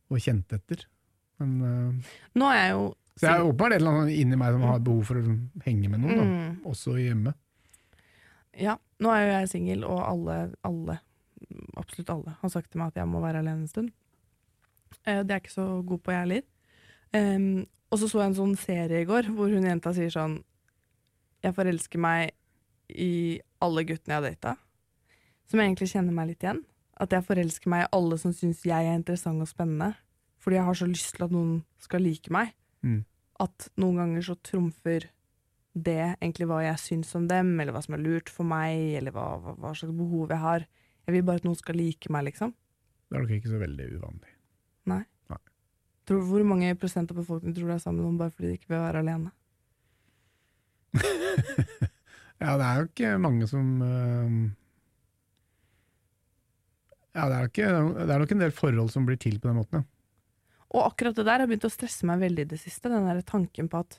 og 0.10 0.22
kjent 0.22 0.56
etter. 0.58 0.86
Men, 1.42 1.56
uh, 1.62 2.14
Nå 2.40 2.50
er 2.54 2.62
jeg 2.62 2.78
jo 2.78 2.86
så 3.16 3.30
jeg 3.30 3.40
er 3.40 3.46
åpenbart 3.48 3.72
et 3.72 3.80
eller 3.80 3.94
annet 3.96 4.18
inni 4.20 4.38
meg 4.40 4.56
som 4.56 4.64
har 4.68 4.80
behov 4.84 5.06
for 5.08 5.20
å 5.22 5.36
henge 5.64 5.88
med 5.88 6.02
noen, 6.04 6.18
da. 6.20 6.24
Mm. 6.25 6.56
også 6.68 6.96
hjemme. 7.00 7.32
Ja, 8.59 8.77
nå 9.03 9.12
er 9.12 9.24
jo 9.24 9.31
jeg 9.33 9.51
singel, 9.51 9.85
og 9.88 10.00
alle, 10.05 10.35
alle, 10.67 10.97
absolutt 11.75 12.12
alle, 12.13 12.35
har 12.41 12.51
sagt 12.53 12.71
til 12.71 12.81
meg 12.81 12.93
at 12.93 13.01
jeg 13.01 13.12
må 13.12 13.21
være 13.24 13.41
alene 13.43 13.65
en 13.65 13.71
stund. 13.71 13.91
Eh, 15.03 15.21
det 15.21 15.29
er 15.29 15.38
jeg 15.38 15.45
ikke 15.45 15.57
så 15.57 15.67
god 15.88 16.03
på, 16.03 16.13
jeg 16.13 16.25
heller. 16.25 16.45
Um, 17.15 17.65
og 17.91 18.00
så 18.01 18.09
så 18.12 18.21
jeg 18.21 18.31
en 18.31 18.38
sånn 18.39 18.55
serie 18.59 19.03
i 19.03 19.07
går, 19.07 19.29
hvor 19.35 19.51
hun 19.53 19.67
jenta 19.67 19.93
sier 19.95 20.12
sånn 20.12 20.39
Jeg 21.45 21.53
forelsker 21.55 22.01
meg 22.01 22.33
i 22.89 23.39
alle 23.63 23.83
guttene 23.88 24.15
jeg 24.15 24.17
har 24.17 24.25
data. 24.25 24.55
Som 25.45 25.62
egentlig 25.62 25.91
kjenner 25.91 26.15
meg 26.15 26.31
litt 26.31 26.43
igjen. 26.43 26.63
At 26.97 27.13
jeg 27.13 27.25
forelsker 27.27 27.69
meg 27.71 27.85
i 27.85 27.91
alle 27.95 28.17
som 28.17 28.33
syns 28.33 28.63
jeg 28.65 28.88
er 28.88 28.97
interessant 28.97 29.43
og 29.43 29.50
spennende. 29.50 29.93
Fordi 30.41 30.57
jeg 30.57 30.67
har 30.67 30.79
så 30.79 30.88
lyst 30.89 31.13
til 31.15 31.27
at 31.27 31.35
noen 31.35 31.59
skal 31.81 32.03
like 32.05 32.33
meg. 32.33 32.55
Mm. 32.81 33.03
At 33.45 33.69
noen 33.77 34.01
ganger 34.01 34.25
så 34.25 34.35
trumfer 34.41 35.07
det 35.75 36.15
egentlig 36.15 36.48
hva 36.50 36.62
jeg 36.63 36.82
syns 36.82 37.12
om 37.20 37.27
dem, 37.27 37.51
eller 37.60 37.75
hva 37.75 37.84
som 37.84 37.98
er 37.98 38.03
lurt 38.03 38.32
for 38.32 38.48
meg, 38.48 38.96
eller 39.00 39.15
hva, 39.15 39.27
hva, 39.44 39.58
hva 39.60 39.74
slags 39.75 39.96
behov 39.96 40.32
jeg 40.32 40.44
har. 40.44 40.70
Jeg 41.05 41.17
vil 41.17 41.27
bare 41.27 41.44
at 41.44 41.48
noen 41.48 41.60
skal 41.60 41.77
like 41.77 42.12
meg, 42.13 42.29
liksom. 42.32 42.55
Det 43.05 43.20
er 43.20 43.25
nok 43.25 43.36
ikke 43.36 43.51
så 43.51 43.62
veldig 43.62 43.91
uvanlig. 43.98 44.36
Tror, 46.05 46.22
hvor 46.22 46.44
mange 46.46 46.75
prosent 46.77 47.09
av 47.09 47.18
befolkningen 47.18 47.55
tror 47.57 47.72
du 47.72 47.74
er 47.74 47.81
sammen 47.81 48.03
med 48.03 48.05
noen 48.05 48.20
bare 48.20 48.33
fordi 48.33 48.51
de 48.51 48.57
ikke 48.59 48.70
vil 48.74 48.83
være 48.83 49.01
alene? 49.05 49.33
Ja, 52.35 52.57
det 52.59 52.66
er 52.68 52.79
jo 52.81 52.88
ikke 52.90 53.09
mange 53.24 53.46
som 53.48 53.68
uh... 53.79 54.31
Ja, 57.16 57.29
det 57.31 57.35
er, 57.38 57.46
ikke, 57.48 57.70
det 57.96 58.11
er 58.11 58.20
nok 58.20 58.33
en 58.35 58.42
del 58.44 58.51
forhold 58.51 58.92
som 58.92 59.05
blir 59.07 59.16
til 59.24 59.38
på 59.40 59.48
den 59.48 59.55
måten, 59.55 59.79
ja. 59.79 59.88
Og 60.75 60.81
akkurat 60.83 61.16
det 61.16 61.24
der 61.24 61.40
har 61.40 61.48
begynt 61.48 61.64
å 61.64 61.72
stresse 61.72 62.03
meg 62.09 62.20
veldig 62.20 62.44
i 62.44 62.50
det 62.51 62.59
siste. 62.59 62.92
Den 62.92 63.07
der 63.07 63.22
tanken 63.24 63.70
på 63.72 63.79
at 63.85 63.96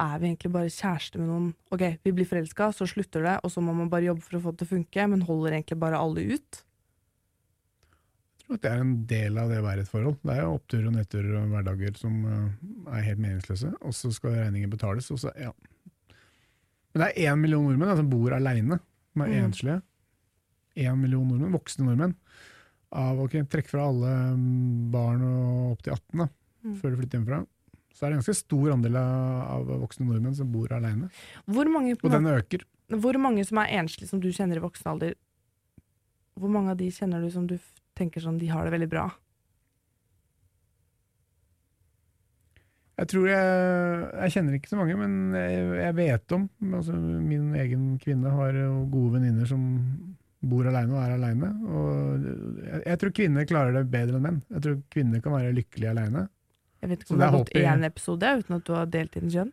er 0.00 0.18
vi 0.18 0.28
egentlig 0.30 0.52
bare 0.54 0.70
kjærester 0.72 1.20
med 1.20 1.28
noen? 1.28 1.48
Ok, 1.74 1.82
vi 2.04 2.12
blir 2.16 2.26
forelska, 2.28 2.70
så 2.72 2.86
slutter 2.88 3.22
det, 3.26 3.36
og 3.44 3.50
så 3.52 3.60
må 3.62 3.74
man 3.76 3.90
bare 3.92 4.08
jobbe 4.08 4.22
for 4.24 4.38
å 4.38 4.42
få 4.42 4.52
det 4.52 4.62
til 4.62 4.68
å 4.70 4.74
funke, 4.78 5.08
men 5.12 5.26
holder 5.28 5.52
egentlig 5.58 5.78
bare 5.82 5.98
alle 6.00 6.24
ut? 6.32 6.62
Jeg 8.42 8.46
tror 8.46 8.56
at 8.58 8.62
det 8.64 8.70
er 8.72 8.80
en 8.82 8.94
del 9.06 9.38
av 9.38 9.50
det 9.52 9.60
å 9.60 9.66
være 9.66 9.84
et 9.84 9.88
forhold. 9.92 10.16
Det 10.26 10.34
er 10.34 10.40
jo 10.42 10.54
oppturer 10.56 10.88
og 10.90 10.96
nedturer 10.96 11.36
og 11.38 11.52
hverdager 11.52 11.94
som 12.00 12.16
eh, 12.26 12.96
er 12.98 13.06
helt 13.06 13.22
meningsløse, 13.22 13.70
og 13.80 13.94
så 13.96 14.10
skal 14.12 14.34
regningen 14.40 14.72
betales. 14.72 15.10
Og 15.14 15.20
så, 15.22 15.30
ja. 15.38 15.52
Men 16.92 17.04
det 17.04 17.08
er 17.12 17.30
én 17.32 17.40
million 17.40 17.64
nordmenn 17.68 17.96
som 18.00 18.10
bor 18.10 18.34
aleine, 18.36 18.80
som 19.12 19.22
er 19.24 19.32
Mm. 19.32 19.44
enslige. 19.46 19.78
Én 20.76 20.96
million 21.00 21.28
nordmenn, 21.28 21.52
voksne 21.54 21.86
nordmenn. 21.86 22.16
Av, 22.92 23.18
ok, 23.20 23.38
Trekk 23.48 23.68
fra 23.70 23.86
alle 23.88 24.10
mm, 24.36 24.90
barn 24.92 25.22
og 25.24 25.72
opp 25.76 25.82
til 25.86 25.92
18 25.94 26.18
da, 26.24 26.28
Mm. 26.64 26.74
før 26.80 26.90
de 26.90 26.96
flytter 27.00 27.18
hjemmefra. 27.18 27.46
Så 27.92 28.04
er 28.04 28.10
det 28.10 28.16
en 28.16 28.22
ganske 28.22 28.38
stor 28.38 28.72
andel 28.74 28.96
av, 29.00 29.42
av 29.56 29.72
voksne 29.84 30.06
nordmenn 30.08 30.36
som 30.36 30.52
bor 30.52 30.72
aleine, 30.72 31.10
og 31.48 32.08
den 32.10 32.30
øker. 32.32 32.64
hvor 32.88 33.18
mange 33.20 33.44
som 33.44 33.60
er 33.62 33.74
enslige, 33.80 34.08
som 34.08 34.20
du 34.20 34.30
kjenner 34.32 34.56
i 34.58 34.64
voksen 34.64 34.94
alder, 34.94 35.14
hvor 36.40 36.48
mange 36.52 36.72
av 36.72 36.80
de 36.80 36.88
kjenner 36.90 37.20
du 37.20 37.30
som 37.30 37.46
du 37.46 37.58
tenker 37.98 38.24
sånn, 38.24 38.40
de 38.40 38.48
har 38.48 38.64
det 38.64 38.72
veldig 38.72 38.88
bra? 38.92 39.10
Jeg 43.02 43.08
tror 43.08 43.24
jeg, 43.26 43.52
jeg 44.22 44.32
kjenner 44.34 44.56
ikke 44.56 44.70
så 44.70 44.78
mange, 44.78 44.96
men 45.00 45.34
jeg, 45.34 45.62
jeg 45.80 45.94
vet 45.96 46.34
om 46.36 46.42
altså 46.76 46.94
Min 46.94 47.54
egen 47.58 47.86
kvinne 48.02 48.30
har 48.30 48.54
jo 48.54 48.82
gode 48.92 49.16
venninner 49.16 49.48
som 49.48 49.62
bor 50.42 50.66
aleine 50.68 50.94
og 50.94 51.00
er 51.00 51.14
aleine. 51.16 51.50
Jeg, 52.66 52.82
jeg 52.84 53.00
tror 53.00 53.14
kvinner 53.16 53.48
klarer 53.48 53.76
det 53.78 53.84
bedre 53.90 54.18
enn 54.18 54.26
menn. 54.26 54.38
Jeg 54.50 54.64
tror 54.64 54.78
kvinner 54.92 55.24
kan 55.24 55.36
være 55.36 55.54
lykkelige 55.56 55.94
aleine. 55.94 56.26
Jeg 56.82 56.90
vet 56.90 57.02
ikke 57.04 57.14
om 57.14 57.18
det 57.22 57.28
har 57.30 57.38
gått 57.38 57.52
én 57.62 57.84
episode 57.86 58.30
uten 58.42 58.56
at 58.58 58.64
du 58.66 58.72
har 58.74 58.86
delt 58.90 59.16
inn 59.20 59.30
kjønn. 59.30 59.52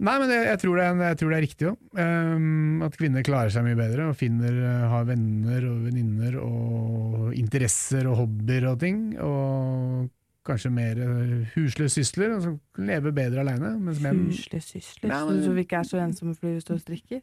Nei, 0.00 0.12
men 0.22 0.30
jeg, 0.30 0.44
jeg, 0.46 0.58
tror 0.62 0.76
det 0.78 0.84
en- 0.86 1.00
jeg 1.02 1.16
tror 1.18 1.30
det 1.32 1.36
er 1.38 1.44
riktig 1.44 1.66
òg. 1.70 2.84
at 2.86 2.96
kvinner 2.96 3.22
klarer 3.26 3.50
seg 3.50 3.64
mye 3.66 3.76
bedre 3.76 4.06
og 4.08 4.16
finner, 4.16 4.54
eh, 4.54 4.88
har 4.88 5.04
venner 5.04 5.66
og 5.68 5.80
venninner 5.88 6.36
og 6.40 7.34
interesser 7.34 8.06
og 8.08 8.16
hobbyer 8.22 8.68
og 8.70 8.78
ting. 8.80 9.18
Og 9.20 10.08
kanskje 10.46 10.70
mer 10.72 10.96
eh, 11.00 11.48
huslige 11.56 11.90
sysler, 11.92 12.36
og 12.36 12.42
så 12.46 12.54
lever 12.80 13.12
bedre 13.12 13.40
aleine. 13.42 13.74
Huslige 13.82 14.62
sysler. 14.62 15.08
Men, 15.10 15.26
Så 15.42 15.48
du 15.48 15.52
vi 15.58 15.64
ikke 15.66 15.80
er 15.82 15.88
så 15.90 15.98
ensomme 16.00 16.36
fordi 16.38 16.54
vi 16.54 16.60
står 16.64 16.74
og 16.78 16.84
strikker? 16.86 17.20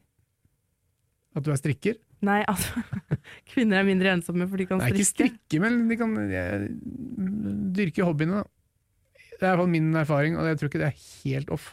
At 1.36 1.43
du 1.43 1.52
er 1.52 1.56
strikker. 1.62 1.96
Nei, 2.25 2.39
altså 2.49 2.82
Kvinner 3.51 3.82
er 3.82 3.86
mindre 3.86 4.13
ensomme 4.15 4.47
for 4.49 4.58
de 4.58 4.65
kan 4.69 4.80
Nei, 4.82 4.88
ikke 4.93 5.06
strikke. 5.06 5.36
strikke, 5.45 5.60
men 5.62 5.84
de 5.91 5.97
kan 5.99 6.13
eh, 6.25 6.63
dyrke 7.77 8.06
hobbyene. 8.08 8.39
Da. 8.41 8.47
Det 9.38 9.43
er 9.43 9.43
i 9.45 9.51
hvert 9.51 9.62
fall 9.62 9.73
min 9.73 9.91
erfaring, 10.01 10.38
og 10.39 10.47
jeg 10.49 10.58
tror 10.62 10.71
ikke 10.71 10.82
det 10.82 10.88
er 10.89 11.01
helt 11.25 11.51
off. 11.53 11.67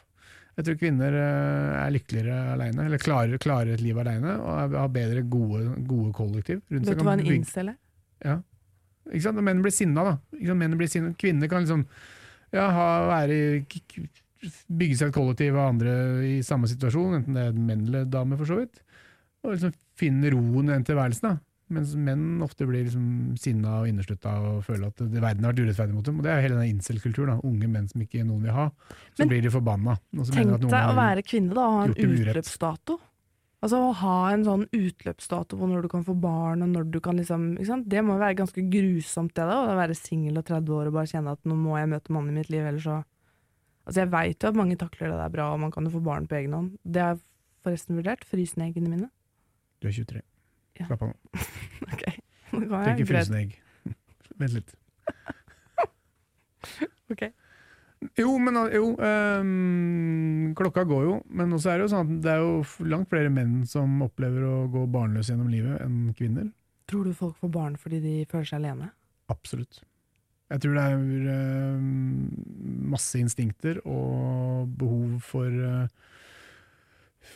Jeg 0.55 0.67
tror 0.69 0.77
kvinner 0.79 1.17
eh, 1.19 1.71
er 1.81 1.95
lykkeligere 1.97 2.41
aleine, 2.55 2.85
eller 2.91 3.01
klarer, 3.03 3.41
klarer 3.43 3.73
et 3.75 3.83
liv 3.83 3.97
aleine, 3.99 4.37
og 4.39 4.53
er- 4.67 4.77
har 4.85 4.93
bedre 4.95 5.23
gode, 5.33 5.63
gode 5.89 6.13
kollektiv. 6.15 6.61
rundt 6.71 6.85
seg. 6.87 6.93
Vet 6.93 7.01
du 7.01 7.09
hva 7.09 7.17
en 7.17 7.25
incel 7.39 7.73
er? 7.73 7.81
Ikke 9.11 9.25
sant? 9.27 9.41
Menn 9.45 9.65
blir 9.65 9.75
sinna, 9.75 10.05
da. 10.07 10.55
Menn 10.57 10.77
blir 10.81 10.89
sinna. 10.89 11.11
Kvinner 11.21 11.49
kan 11.51 11.65
liksom 11.65 11.83
ja, 12.55 12.69
ha, 12.73 12.87
være 13.11 13.41
bygge 14.69 14.97
seg 15.01 15.09
et 15.11 15.17
kollektiv 15.17 15.57
av 15.57 15.71
andre 15.73 15.93
i 16.29 16.37
samme 16.45 16.69
situasjon, 16.71 17.17
enten 17.19 17.37
det 17.37 17.49
er 17.49 17.57
menn 17.57 17.87
eller 17.89 18.05
dame, 18.13 18.37
for 18.41 18.49
så 18.49 18.61
vidt. 18.61 18.81
Og 19.45 19.57
liksom 19.57 19.73
finne 19.99 20.31
roen 20.35 20.69
i 20.71 20.75
den 20.75 20.87
tilværelsen. 20.89 21.35
da. 21.35 21.39
Mens 21.73 21.95
menn 21.97 22.43
ofte 22.45 22.67
blir 22.69 22.85
liksom 22.85 23.39
sinna 23.41 23.79
og 23.81 23.89
inneslutta 23.89 24.35
og 24.37 24.59
føler 24.67 24.91
at 24.91 25.01
det, 25.01 25.21
verden 25.23 25.47
har 25.47 25.55
vært 25.55 25.65
urettferdig 25.65 25.97
mot 25.97 26.05
dem. 26.05 26.19
Og 26.21 26.27
det 26.27 26.35
er 26.35 26.45
hele 26.45 26.59
den 26.61 26.75
incel-kulturen. 26.75 27.41
Unge 27.47 27.71
menn 27.73 27.89
som 27.89 28.05
ikke 28.05 28.27
noen 28.27 28.45
vil 28.45 28.55
ha. 28.55 28.69
Så 29.15 29.25
Men 29.25 29.33
blir 29.33 29.43
de 29.47 29.53
forbanna. 29.55 29.97
Tenk 30.13 30.55
deg 30.61 30.77
å 30.77 30.95
være 30.99 31.25
kvinne 31.25 31.57
da, 31.57 31.65
og 31.65 31.79
ha 31.79 31.89
en 31.89 31.97
utløpsdato. 31.97 32.99
Altså 33.65 33.79
Å 33.81 33.93
ha 33.97 34.17
en 34.35 34.43
sånn 34.45 34.67
utløpsdato 34.77 35.57
på 35.57 35.67
når 35.71 35.87
du 35.87 35.89
kan 35.89 36.05
få 36.05 36.13
barn, 36.21 36.61
og 36.67 36.69
når 36.75 36.91
du 36.93 36.99
kan 37.01 37.17
liksom? 37.17 37.87
Det 37.89 38.03
må 38.05 38.19
være 38.21 38.37
ganske 38.43 38.61
grusomt, 38.69 39.33
det 39.33 39.49
da. 39.49 39.57
Å 39.73 39.79
være 39.79 39.97
singel 39.97 40.37
og 40.37 40.45
30 40.51 40.77
år 40.77 40.91
og 40.91 40.99
bare 40.99 41.09
kjenne 41.09 41.33
at 41.33 41.49
nå 41.49 41.57
må 41.57 41.79
jeg 41.81 41.89
møte 41.95 42.13
mannen 42.13 42.35
i 42.35 42.43
mitt 42.43 42.53
liv, 42.53 42.67
ellers 42.69 42.89
så 42.91 43.01
Altså 43.85 44.01
Jeg 44.01 44.13
veit 44.15 44.41
jo 44.41 44.49
at 44.49 44.57
mange 44.57 44.79
takler 44.81 45.11
det 45.13 45.17
der 45.21 45.33
bra, 45.33 45.51
og 45.53 45.59
man 45.61 45.73
kan 45.73 45.85
jo 45.85 45.91
få 45.93 46.01
barn 46.01 46.25
på 46.25 46.39
egen 46.39 46.55
hånd. 46.57 46.71
Det 46.89 47.03
har 47.03 47.11
jeg 47.15 47.25
forresten 47.67 47.99
vurdert. 47.99 48.23
Frysene 48.25 48.71
eggene 48.71 48.89
mine. 48.89 49.09
Du 49.85 49.91
er 49.91 49.93
23. 49.93 50.21
Ja. 50.81 50.87
Slapp 50.89 51.03
av 51.05 51.11
nå. 51.13 51.41
Ok, 51.93 52.05
nå 52.57 52.79
er 52.79 52.95
ikke 52.95 53.09
fryse 53.11 53.33
ned 53.35 53.41
egg. 53.43 53.57
Vent 54.41 54.55
litt. 54.57 54.77
Ok. 57.13 57.27
Jo, 58.17 58.31
men 58.41 58.57
jo, 58.73 58.95
øhm, 58.97 60.55
klokka 60.57 60.87
går 60.89 61.03
jo, 61.05 61.19
men 61.37 61.53
også 61.53 61.71
er 61.71 61.79
det 61.79 61.85
jo 61.85 61.91
sånn 61.93 62.15
at 62.15 62.23
det 62.25 62.33
er 62.33 62.41
jo 62.41 62.87
langt 62.89 63.11
flere 63.13 63.33
menn 63.33 63.59
som 63.69 64.01
opplever 64.07 64.47
å 64.49 64.55
gå 64.73 64.87
barnløse 64.93 65.35
gjennom 65.35 65.51
livet 65.53 65.83
enn 65.85 66.15
kvinner. 66.17 66.49
Tror 66.89 67.05
du 67.05 67.13
folk 67.17 67.37
får 67.41 67.53
barn 67.53 67.77
fordi 67.81 68.01
de 68.05 68.15
føler 68.31 68.49
seg 68.49 68.63
alene? 68.63 68.89
Absolutt. 69.33 69.83
Jeg 70.53 70.65
tror 70.65 70.81
det 70.81 70.87
er 70.89 71.29
øhm, 71.37 72.89
masse 72.97 73.21
instinkter 73.21 73.81
og 73.85 74.73
behov 74.81 75.21
for 75.29 75.53
øh, 75.53 75.87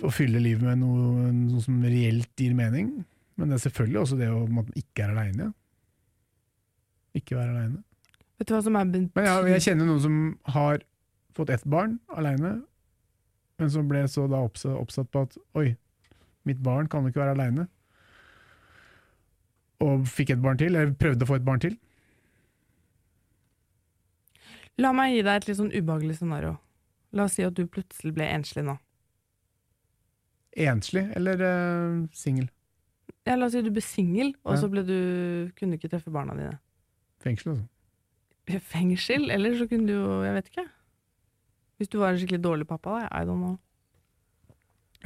å 0.04 0.10
fylle 0.14 0.40
livet 0.42 0.64
med 0.64 0.80
noe, 0.82 1.30
noe 1.34 1.62
som 1.64 1.80
reelt 1.84 2.32
gir 2.38 2.54
mening. 2.56 2.92
Men 3.38 3.50
det 3.50 3.58
er 3.58 3.64
selvfølgelig 3.68 4.00
også 4.02 4.18
det 4.18 4.28
at 4.32 4.52
man 4.52 4.70
ikke 4.78 5.04
er 5.04 5.14
aleine. 5.14 5.50
Ikke 7.18 7.38
være 7.38 7.54
aleine. 7.54 7.82
Vet 8.38 8.50
du 8.50 8.54
hva 8.54 8.62
som 8.62 8.78
er 8.78 8.86
Men 8.86 9.26
jeg, 9.26 9.50
jeg 9.52 9.64
kjenner 9.66 9.88
noen 9.88 10.02
som 10.02 10.18
har 10.54 10.82
fått 11.34 11.50
ett 11.54 11.66
barn 11.66 11.98
aleine, 12.14 12.60
men 13.58 13.70
som 13.70 13.88
ble 13.90 14.04
så 14.10 14.26
da 14.30 14.44
oppsatt 14.46 15.10
på 15.14 15.24
at 15.26 15.34
oi, 15.58 15.72
mitt 16.46 16.62
barn 16.62 16.86
kan 16.90 17.02
jo 17.02 17.12
ikke 17.12 17.22
være 17.24 17.34
aleine. 17.34 17.66
Og 19.82 20.06
fikk 20.10 20.34
et 20.34 20.42
barn 20.42 20.58
til, 20.58 20.74
eller 20.74 20.94
prøvde 20.98 21.26
å 21.26 21.30
få 21.30 21.38
et 21.38 21.46
barn 21.46 21.62
til. 21.62 21.76
La 24.78 24.92
meg 24.94 25.16
gi 25.16 25.22
deg 25.26 25.40
et 25.40 25.48
litt 25.48 25.58
sånn 25.58 25.74
ubehagelig 25.74 26.20
scenario. 26.20 26.56
La 27.14 27.26
oss 27.26 27.34
si 27.38 27.46
at 27.46 27.56
du 27.58 27.64
plutselig 27.66 28.14
ble 28.14 28.26
enslig 28.30 28.66
nå. 28.66 28.76
Enslig 30.58 31.04
eller 31.16 31.42
uh, 31.44 32.06
singel. 32.12 32.48
Ja, 33.28 33.36
la 33.36 33.46
oss 33.46 33.52
si 33.54 33.60
du 33.62 33.70
ble 33.70 33.82
singel, 33.84 34.34
og 34.44 34.54
Ja. 34.56 34.60
så 34.62 34.68
ble 34.72 34.82
du, 34.88 34.96
kunne 35.58 35.76
du 35.76 35.78
ikke 35.78 35.90
treffe 35.92 36.10
barna 36.10 36.34
dine. 36.34 36.58
Fengsel, 37.22 37.52
altså. 37.54 38.60
Fengsel, 38.72 39.30
eller 39.30 39.54
så 39.58 39.66
kunne 39.68 39.86
du 39.86 39.92
jo 39.92 40.22
Jeg 40.24 40.34
vet 40.38 40.46
ikke. 40.50 40.64
Hvis 41.78 41.88
du 41.92 41.98
var 42.00 42.10
en 42.14 42.18
skikkelig 42.18 42.40
dårlig 42.42 42.66
pappa, 42.66 42.94
da. 43.02 43.08
I 43.12 43.24
don't 43.28 43.38
know. 43.42 43.58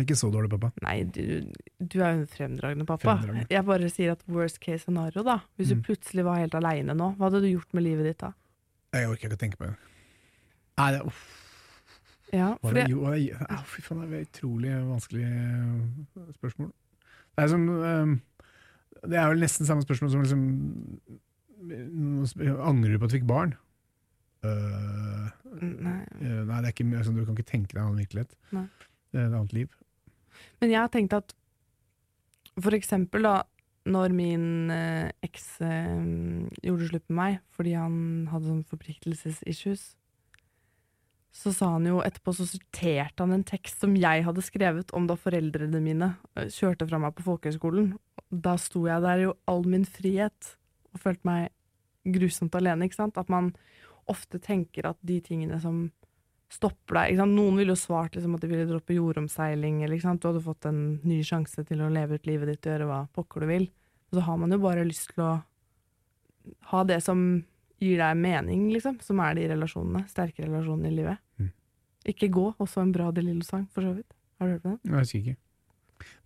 Ikke 0.01 0.15
så 0.17 0.31
dårlig, 0.33 0.49
pappa. 0.55 0.71
Nei, 0.87 1.03
du, 1.05 1.51
du 1.83 1.99
er 2.01 2.15
jo 2.15 2.21
en 2.23 2.27
fremdragende 2.31 2.87
pappa. 2.89 3.17
Fremdragende. 3.19 3.51
Jeg 3.53 3.65
bare 3.69 3.91
sier 3.93 4.13
at 4.15 4.23
worst 4.33 4.61
case 4.63 4.87
scenario, 4.87 5.23
da. 5.27 5.41
Hvis 5.59 5.69
Mm. 5.73 5.83
du 5.83 5.83
plutselig 5.91 6.25
var 6.25 6.39
helt 6.41 6.55
aleine 6.55 6.95
nå, 6.97 7.11
hva 7.19 7.29
hadde 7.29 7.43
du 7.45 7.51
gjort 7.51 7.75
med 7.75 7.83
livet 7.85 8.05
ditt 8.09 8.19
da? 8.23 8.33
Jeg 8.95 9.09
orker 9.11 9.29
ikke 9.29 9.37
å 9.37 9.43
tenke 9.43 9.59
på 9.61 9.67
det. 9.69 9.75
Nei, 10.79 10.91
det, 10.93 11.03
uff, 11.07 11.42
Ja, 12.33 12.55
for 12.63 12.73
det, 12.73 12.87
jo, 12.89 13.03
jeg- 13.13 13.37
fy 13.69 13.83
faen, 13.85 14.07
det 14.09 14.21
er 14.21 14.29
utrolig 14.29 14.71
vanskelig 14.89 15.25
eh, 15.29 16.31
spørsmål. 16.39 16.71
Det 17.33 17.45
er, 17.45 17.49
som, 17.53 17.67
eh, 17.85 18.47
det 19.09 19.19
er 19.21 19.29
vel 19.33 19.45
nesten 19.45 19.69
samme 19.69 19.85
spørsmål 19.85 20.11
som 20.15 20.25
liksom 20.25 20.47
eh, 21.71 22.57
Angrer 22.69 22.95
du 22.95 22.99
på 22.99 23.05
at 23.09 23.13
du 23.13 23.19
fikk 23.19 23.29
barn? 23.29 23.55
Uh, 24.43 25.29
Nei. 25.63 26.01
Eh, 26.19 26.41
Nei, 26.49 26.59
det 26.65 26.73
er 26.73 26.73
ikke, 26.73 26.89
altså, 26.99 27.13
du 27.15 27.23
kan 27.25 27.37
ikke 27.37 27.51
tenke 27.53 27.77
deg 27.77 27.79
en 27.83 27.87
annen 27.93 28.01
virkelighet. 28.03 28.35
Nei. 28.57 28.67
Det 29.13 29.21
er 29.21 29.29
et 29.29 29.37
annet 29.39 29.53
liv. 29.55 29.77
Men 30.61 30.73
jeg 30.73 30.81
har 30.81 30.91
tenkt 30.91 31.15
at 31.15 31.35
for 32.61 32.75
eksempel 32.77 33.23
da, 33.29 33.37
når 33.93 34.13
min 34.17 34.71
eh, 34.73 35.11
eks 35.25 35.47
eh, 35.65 36.03
gjorde 36.65 36.89
slutt 36.91 37.07
med 37.11 37.17
meg 37.19 37.39
fordi 37.55 37.77
han 37.79 37.97
hadde 38.33 38.51
sånn 38.51 38.65
forpliktelsesissues, 38.73 39.85
så 41.33 41.53
sa 41.57 41.71
han 41.75 41.89
jo 41.89 42.03
etterpå 42.05 42.35
så 42.37 42.45
sorterte 42.49 43.25
han 43.25 43.33
en 43.33 43.47
tekst 43.49 43.81
som 43.81 43.95
jeg 43.97 44.25
hadde 44.27 44.45
skrevet 44.45 44.93
om 44.97 45.07
da 45.09 45.17
foreldrene 45.17 45.81
mine 45.81 46.11
eh, 46.37 46.51
kjørte 46.53 46.87
fra 46.91 47.01
meg 47.01 47.17
på 47.17 47.25
folkehøyskolen. 47.25 47.95
Da 48.29 48.59
sto 48.61 48.85
jeg 48.89 49.05
der 49.05 49.25
i 49.25 49.31
all 49.49 49.65
min 49.65 49.87
frihet 49.89 50.53
og 50.93 51.01
følte 51.01 51.29
meg 51.29 52.13
grusomt 52.13 52.55
alene, 52.59 52.85
ikke 52.85 53.01
sant? 53.01 53.21
At 53.21 53.33
man 53.33 53.55
ofte 54.11 54.41
tenker 54.43 54.91
at 54.91 54.99
de 55.07 55.21
tingene 55.25 55.61
som 55.63 55.87
stopper 56.53 56.99
deg. 56.99 57.13
Ikke 57.13 57.23
sant? 57.23 57.37
Noen 57.39 57.61
ville 57.61 57.73
jo 57.73 57.81
svart 57.81 58.17
liksom, 58.17 58.35
at 58.37 58.45
de 58.45 58.51
ville 58.51 58.69
droppe 58.69 58.97
jordomseiling, 58.97 59.81
eller 59.83 59.97
ikke 59.97 60.09
sant? 60.09 60.21
du 60.23 60.29
hadde 60.29 60.45
fått 60.45 60.69
en 60.69 60.83
ny 61.07 61.23
sjanse 61.25 61.65
til 61.69 61.81
å 61.81 61.93
leve 61.93 62.19
ut 62.19 62.29
livet 62.29 62.53
ditt 62.53 62.69
og 62.69 62.75
gjøre 62.75 62.91
hva 62.91 63.01
pokker 63.17 63.45
du 63.45 63.49
vil. 63.55 63.71
Og 64.11 64.19
så 64.19 64.27
har 64.27 64.43
man 64.43 64.53
jo 64.53 64.61
bare 64.61 64.85
lyst 64.85 65.15
til 65.15 65.25
å 65.25 65.33
ha 66.73 66.85
det 66.85 67.01
som 67.07 67.25
gir 67.83 67.99
deg 67.99 68.19
mening, 68.23 68.69
liksom, 68.73 68.99
som 69.03 69.21
er 69.27 69.35
de 69.39 69.49
relasjonene, 69.51 70.05
sterke 70.11 70.45
relasjonene 70.47 70.91
i 70.93 70.97
livet. 71.01 71.19
Mm. 71.43 71.49
Ikke 72.13 72.29
gå, 72.35 72.49
også 72.63 72.83
en 72.83 72.93
bra 72.95 73.11
De 73.15 73.23
Lillo-sang, 73.27 73.67
for 73.75 73.83
så 73.87 73.93
vidt. 73.97 74.15
Har 74.39 74.47
du 74.49 74.55
hørt 74.57 74.63
på 74.63 74.71
den? 74.77 74.81
Jeg 74.93 75.03
husker 75.05 75.19
ikke. 75.23 75.37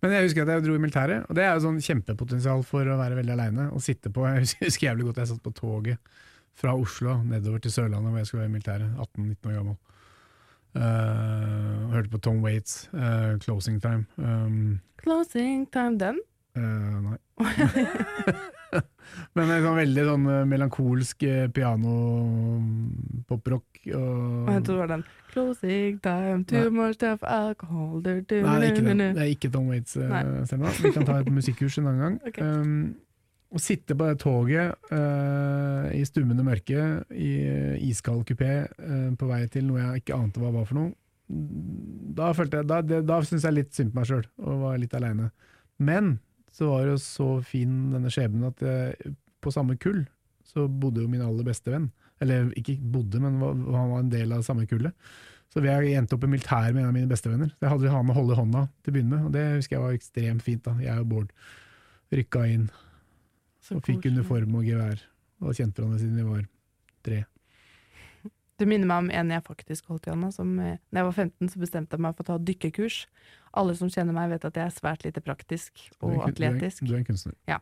Men 0.01 0.13
jeg 0.15 0.25
husker 0.25 0.41
at 0.41 0.49
jeg 0.55 0.63
dro 0.65 0.73
i 0.77 0.81
militæret, 0.81 1.25
og 1.29 1.35
det 1.37 1.43
er 1.45 1.51
jo 1.57 1.65
sånn 1.67 1.81
kjempepotensial 1.85 2.63
for 2.65 2.87
å 2.89 2.95
være 2.97 3.17
veldig 3.19 3.33
aleine. 3.35 3.67
og 3.73 3.81
sitte 3.85 4.09
på 4.13 4.25
Jeg 4.25 4.45
husker- 4.45 4.79
jævlig 4.87 5.05
godt 5.09 5.17
jeg 5.21 5.27
satt 5.33 5.43
på 5.45 5.53
toget 5.53 5.97
fra 6.57 6.73
Oslo 6.73 7.19
nedover 7.23 7.61
til 7.61 7.71
Sørlandet, 7.71 8.09
hvor 8.09 8.17
jeg 8.17 8.25
skulle 8.31 8.41
være 8.45 8.49
i 8.49 8.55
militæret. 8.55 8.89
18-19 8.97 9.51
år 9.51 9.57
gammel. 9.59 9.77
Uh, 10.77 11.89
hørte 11.93 12.09
på 12.09 12.19
Tom 12.21 12.41
Waits, 12.43 12.89
uh, 12.93 13.37
'Closing 13.37 13.79
Time'. 13.81 14.05
Um, 14.17 14.79
Closing 14.97 15.65
time, 15.71 15.97
den? 15.97 16.19
Uh, 16.55 17.01
nei. 17.01 17.17
Men 19.37 19.45
en 19.51 19.63
sånn 19.63 19.77
veldig 19.79 20.03
sånn 20.09 20.25
eh, 20.31 20.45
melankolsk 20.51 21.17
eh, 21.27 21.47
piano-poprock. 21.53 23.65
Og 23.87 24.49
jeg 24.51 24.61
tror 24.67 24.73
det 24.73 24.81
var 24.81 24.91
den. 24.95 25.03
Closing 25.31 25.93
time, 26.03 26.41
too 26.49 26.65
Nei. 26.65 26.73
much 26.73 27.01
of 27.05 27.19
alcohol 27.23 28.01
du, 28.01 28.21
du, 28.25 28.35
Nei, 28.41 28.59
det 28.59 28.65
er 28.67 28.71
ikke 28.73 28.95
nu. 28.95 29.13
Det 29.13 29.23
er 29.23 29.31
ikke 29.31 29.49
Tom 29.53 29.67
Waits. 29.71 29.93
eh. 29.99 30.07
Vi 30.81 30.91
kan 30.95 31.05
ta 31.07 31.13
et 31.21 31.35
musikkurs 31.39 31.75
en 31.77 31.87
annen 31.91 32.03
gang. 32.03 32.15
Okay. 32.31 32.43
Um, 32.43 32.77
å 33.47 33.57
sitte 33.63 33.95
på 33.95 34.03
det 34.09 34.17
toget 34.19 34.69
uh, 34.91 35.83
i 35.95 36.03
stummende 36.07 36.43
mørke, 36.43 36.81
i 37.15 37.47
iskald 37.87 38.23
kupé, 38.27 38.53
uh, 38.67 39.11
på 39.15 39.25
vei 39.29 39.47
til 39.51 39.63
noe 39.69 39.79
jeg 39.79 39.95
ikke 40.01 40.17
ante 40.17 40.39
hva 40.41 40.49
var 40.55 40.65
for 40.67 40.75
noe, 40.81 40.91
da, 41.27 42.31
følte 42.35 42.57
jeg, 42.61 42.67
da, 42.67 42.77
det, 42.83 43.01
da 43.07 43.19
syntes 43.23 43.45
jeg 43.47 43.55
litt 43.55 43.73
synd 43.75 43.91
på 43.93 43.97
meg 43.99 44.07
sjøl, 44.09 44.25
og 44.43 44.53
var 44.63 44.77
litt 44.81 44.95
aleine. 44.97 45.25
Men 45.77 46.17
så 46.57 46.71
var 46.71 46.87
det 46.89 46.99
så 47.03 47.37
fin 47.45 47.91
denne 47.93 48.11
skjebnen 48.13 48.49
at 48.49 48.63
jeg, 48.65 49.15
på 49.43 49.53
samme 49.53 49.77
kull 49.79 50.07
så 50.47 50.65
bodde 50.67 51.03
jo 51.03 51.11
min 51.11 51.21
aller 51.21 51.45
beste 51.45 51.69
venn. 51.69 51.89
Eller 52.23 52.49
ikke 52.57 52.77
bodde, 52.81 53.19
men 53.21 53.37
var, 53.41 53.57
han 53.75 53.91
var 53.91 54.01
en 54.01 54.09
del 54.13 54.31
av 54.33 54.45
samme 54.47 54.65
kullet. 54.69 54.95
Så 55.53 55.61
vi 55.63 55.71
endte 55.71 56.17
opp 56.17 56.25
i 56.25 56.31
militæret 56.31 56.73
med 56.75 56.83
en 56.83 56.89
av 56.89 56.95
mine 56.95 57.09
bestevenner. 57.09 57.53
Det 57.59 57.69
hadde 57.69 57.85
vi 57.85 57.93
han 57.93 58.09
å 58.11 58.15
holde 58.15 58.35
i 58.35 58.39
hånda 58.39 58.65
til 58.81 58.91
å 58.91 58.95
begynne 58.95 59.13
med, 59.13 59.27
og 59.27 59.35
det 59.35 59.45
husker 59.57 59.77
jeg 59.77 59.83
var 59.85 59.97
ekstremt 59.97 60.45
fint. 60.45 60.63
da. 60.65 60.75
Jeg 60.83 61.03
og 61.03 61.09
Bård 61.11 61.31
rykka 62.15 62.43
inn 62.51 62.67
Så 63.63 63.77
og 63.77 63.87
fikk 63.87 64.09
uniform 64.09 64.57
og 64.59 64.67
gevær. 64.67 65.03
Og 65.43 65.53
kjente 65.53 65.81
hverandre 65.81 66.01
siden 66.01 66.17
vi 66.17 66.27
var 66.27 66.45
tre. 67.05 67.23
Det 68.57 68.65
minner 68.67 68.89
meg 68.89 69.03
om 69.03 69.09
en 69.13 69.29
jeg 69.35 69.43
faktisk 69.45 69.85
holdt 69.91 70.07
i 70.07 70.11
hånda. 70.13 70.31
Som, 70.33 70.55
eh, 70.59 70.77
når 70.91 70.99
jeg 71.01 71.07
var 71.07 71.11
15, 71.13 71.49
så 71.53 71.59
bestemte 71.61 71.93
jeg 71.97 72.01
meg 72.01 72.15
for 72.17 72.23
å 72.25 72.29
ta 72.31 72.37
dykkerkurs. 72.41 73.05
Alle 73.53 73.75
som 73.77 73.89
kjenner 73.89 74.13
meg, 74.17 74.31
vet 74.33 74.45
at 74.49 74.55
jeg 74.57 74.65
er 74.65 74.73
svært 74.73 75.05
lite 75.05 75.21
praktisk 75.21 75.71
Du 75.99 76.07
og 76.07 76.15
er 76.15 76.31
atletisk. 76.31 76.81
Du 76.81 76.85
er, 76.85 76.89
du 76.89 76.95
er 76.95 77.03
en 77.03 77.05
kunstner. 77.11 77.35
Ja. 77.47 77.59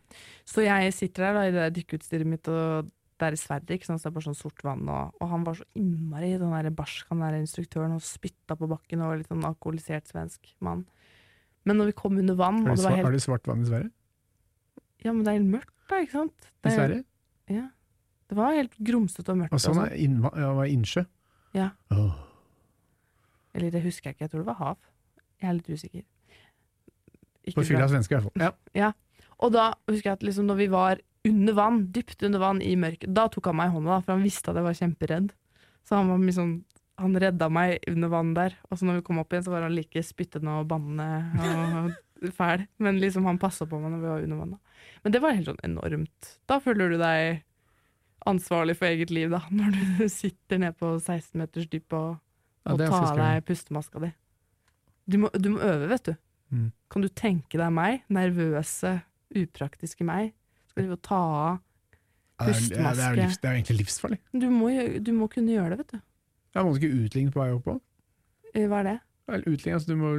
Så 0.48 0.64
jeg 0.64 0.94
sitter 0.96 1.28
der 1.28 1.34
da, 1.34 1.44
i 1.50 1.52
det 1.52 1.66
dykkeutstyret 1.82 2.26
mitt, 2.32 2.48
og 2.48 2.90
det 3.20 3.28
er 3.28 3.36
i 3.36 3.40
Sverige, 3.40 3.78
ikke 3.78 3.88
sant? 3.88 4.02
så 4.02 4.08
det 4.08 4.12
er 4.12 4.16
bare 4.18 4.28
sånn 4.30 4.40
sort 4.40 4.64
vann. 4.64 4.88
Og, 4.92 5.14
og 5.24 5.30
han 5.32 5.44
var 5.48 5.60
så 5.60 5.68
innmari 5.80 6.34
den 6.40 6.52
der 6.52 6.72
barsk, 6.76 7.08
han 7.12 7.20
der 7.24 7.38
instruktøren, 7.40 7.96
og 7.96 8.04
spytta 8.04 8.58
på 8.60 8.68
bakken 8.72 9.04
og 9.04 9.12
var 9.14 9.22
litt 9.22 9.32
sånn 9.32 9.46
alkoholisert 9.48 10.08
svensk 10.12 10.52
mann. 10.64 10.86
Men 11.66 11.80
når 11.80 11.92
vi 11.92 12.00
kom 12.02 12.18
under 12.18 12.36
vann, 12.40 12.64
Har 12.66 12.76
det 12.76 12.84
svart, 12.84 13.04
helt 13.04 13.24
svart 13.24 13.48
vann 13.48 13.64
i 13.64 13.70
Sverige? 13.70 13.92
Ja, 15.06 15.14
men 15.14 15.24
det 15.24 15.32
er 15.32 15.40
helt 15.40 15.52
mørkt, 15.54 15.74
da, 15.90 16.02
ikke 16.04 16.12
sant? 16.20 16.36
I 16.46 16.52
Det, 16.64 16.72
er- 16.72 16.76
Sverige? 16.80 17.04
Ja. 17.56 17.68
Det 18.36 18.42
var 18.42 18.56
helt 18.58 18.74
grumsete 18.84 19.32
og 19.32 19.38
mørkt. 19.40 19.54
Og 19.56 19.62
sånn 19.64 19.78
er 19.86 19.94
innva- 19.96 20.34
ja, 20.36 20.50
det 20.50 20.58
var 20.58 20.72
innsjø? 20.74 21.06
Ja. 21.56 21.70
Oh. 21.96 22.18
Eller 23.56 23.72
det 23.72 23.82
husker 23.86 24.10
jeg 24.10 24.18
ikke, 24.18 24.26
jeg 24.26 24.32
tror 24.34 24.44
det 24.44 24.50
var 24.50 24.60
hav. 24.60 24.78
Jeg 25.40 25.48
er 25.50 25.54
litt 25.54 25.70
usikker. 25.72 26.04
Ikke 27.46 27.62
På 27.62 27.66
fylla 27.70 27.88
svenske, 27.88 28.12
i 28.12 28.20
hvert 28.20 28.28
fall. 28.28 28.56
Ja. 28.76 28.92
Og 29.40 29.54
da 29.56 29.70
husker 29.88 30.10
jeg 30.10 30.18
at 30.20 30.26
liksom 30.28 30.50
når 30.50 30.60
vi 30.60 30.68
var 30.74 31.00
under 31.26 31.56
vann, 31.58 31.80
dypt 31.96 32.24
under 32.28 32.44
vann 32.44 32.60
i 32.62 32.76
mørket, 32.76 33.14
da 33.16 33.30
tok 33.32 33.46
han 33.46 33.56
meg 33.56 33.72
i 33.72 33.76
hånda, 33.78 33.96
da, 33.96 34.00
for 34.04 34.18
han 34.18 34.26
visste 34.26 34.52
at 34.52 34.60
jeg 34.60 34.68
var 34.68 34.80
kjemperedd. 34.82 35.32
Så 35.88 35.96
han 35.96 36.12
var 36.12 36.36
sånn 36.36 36.56
han 36.98 37.16
redda 37.20 37.50
meg 37.52 37.80
under 37.92 38.12
vann 38.12 38.34
der, 38.36 38.54
og 38.70 38.78
så 38.80 38.88
når 38.88 39.00
vi 39.00 39.06
kom 39.08 39.18
opp 39.20 39.34
igjen, 39.34 39.44
så 39.48 39.52
var 39.52 39.66
han 39.68 39.74
like 39.76 40.04
spyttende 40.04 40.60
og 40.62 40.68
bannende 40.68 41.08
og 42.22 42.30
fæl. 42.36 42.68
Men 42.80 43.00
liksom 43.02 43.26
han 43.28 43.40
passa 43.40 43.68
på 43.68 43.80
meg 43.80 43.92
når 43.92 44.04
vi 44.04 44.12
var 44.12 44.24
under 44.28 44.38
vann. 44.44 44.54
Men 45.04 45.16
det 45.16 45.22
var 45.24 45.36
helt 45.36 45.50
sånn 45.50 45.64
enormt. 45.64 46.30
Da 46.48 46.60
føler 46.64 46.94
du 46.94 46.98
deg 47.02 47.44
ansvarlig 48.26 48.76
for 48.80 48.86
eget 48.90 49.12
liv, 49.14 49.30
da, 49.34 49.42
når 49.52 49.76
du 50.00 50.08
sitter 50.10 50.58
ned 50.62 50.78
på 50.80 50.94
16 51.00 51.38
meters 51.42 51.68
dyp 51.72 51.94
og, 51.94 52.16
Ja, 52.66 52.74
og 52.74 52.80
tar 52.82 53.12
av 53.12 53.18
deg 53.20 53.44
pustemaska 53.46 54.00
di. 54.02 54.12
Du 55.06 55.20
må, 55.22 55.30
du 55.38 55.52
må 55.54 55.60
øve, 55.62 55.90
vet 55.92 56.08
du. 56.10 56.16
Mm. 56.52 56.72
Kan 56.90 57.02
du 57.06 57.08
tenke 57.10 57.58
deg 57.62 57.72
meg, 57.74 58.02
nervøse, 58.10 58.96
upraktiske 59.36 60.06
meg, 60.08 60.32
skal 60.72 60.90
du 60.90 60.96
ta 60.98 61.20
av 61.20 61.60
Ja, 62.42 62.48
det, 62.50 62.56
er, 62.56 62.96
det, 62.96 63.04
er, 63.06 63.16
livs, 63.22 63.38
det 63.40 63.48
er 63.50 63.54
egentlig 63.60 63.78
livsfarlig. 63.84 64.18
du 64.34 64.50
må, 64.52 64.70
du 65.00 65.12
må 65.16 65.28
kunne 65.32 65.54
gjøre 65.54 65.76
det, 65.76 65.78
vet 65.86 65.94
du. 65.96 66.00
Ja, 66.56 66.64
må 66.64 66.74
du 66.74 66.80
ikke 66.82 67.06
utligne 67.06 67.32
på 67.32 67.40
vei 67.44 67.52
opp 67.56 67.70
òg? 67.76 67.80
Eh, 68.56 68.66
Hva 68.72 68.82
er 68.82 68.90
det? 68.90 68.98
Eller 69.30 69.48
utligne, 69.54 69.78
altså 69.80 69.94
du 69.94 69.96
må, 70.02 70.10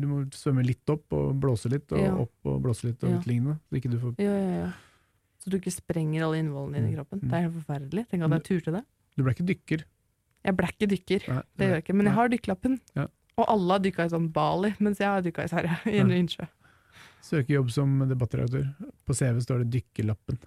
du 0.00 0.06
må 0.10 0.18
svømme 0.36 0.64
litt 0.66 0.90
opp 0.92 1.14
og 1.16 1.30
blåse 1.40 1.70
litt, 1.72 1.86
og 1.94 2.00
Ja. 2.02 2.10
opp 2.24 2.50
og 2.50 2.58
blåse 2.64 2.84
litt 2.88 3.04
og 3.04 3.10
Ja. 3.14 3.20
utligne. 3.20 3.54
Så 3.68 3.78
ikke 3.78 3.90
du 3.92 3.98
får 4.02 4.14
Ja, 4.20 4.34
ja, 4.34 4.56
ja. 4.64 4.72
Så 5.44 5.50
du 5.52 5.58
ikke 5.58 5.72
sprenger 5.74 6.24
alle 6.24 6.38
innvollene 6.40 6.78
dine 6.80 6.88
i 6.88 6.94
Mm, 6.94 6.96
kroppen. 6.96 7.20
mm. 7.20 7.28
Det 7.28 7.36
er 7.36 7.42
helt 7.44 7.58
forferdelig. 7.60 8.04
Tenk 8.08 8.22
at 8.24 8.30
jeg 8.38 8.44
turte 8.48 8.72
det. 8.78 8.84
Du 9.16 9.22
ble 9.22 9.34
ikke 9.34 9.46
dykker. 9.50 9.84
Jeg 10.44 10.56
ble 10.56 10.68
ikke 10.72 10.88
dykker, 10.88 11.28
Nei, 11.28 11.42
det 11.56 11.66
gjør 11.68 11.74
jeg 11.76 11.82
ikke. 11.84 11.94
Men 11.96 12.06
jeg 12.06 12.14
har 12.14 12.28
dykkerlappen. 12.32 12.80
Ja. 12.96 13.06
Og 13.36 13.44
alle 13.48 13.72
har 13.76 13.80
dykka 13.84 14.04
i 14.06 14.12
sånn 14.12 14.32
Bali, 14.32 14.74
mens 14.80 14.98
jeg 14.98 15.08
har 15.08 15.20
dykka 15.24 15.44
i 15.44 15.48
Sverige, 15.52 15.76
i 15.94 15.98
en 16.00 16.10
innsjø. 16.12 16.46
Søker 17.24 17.54
jobb 17.56 17.70
som 17.72 17.94
debattredaktør. 18.08 18.66
På 19.06 19.14
CV 19.16 19.40
står 19.40 19.64
det 19.64 19.70
'dykkerlappen'. 19.74 20.38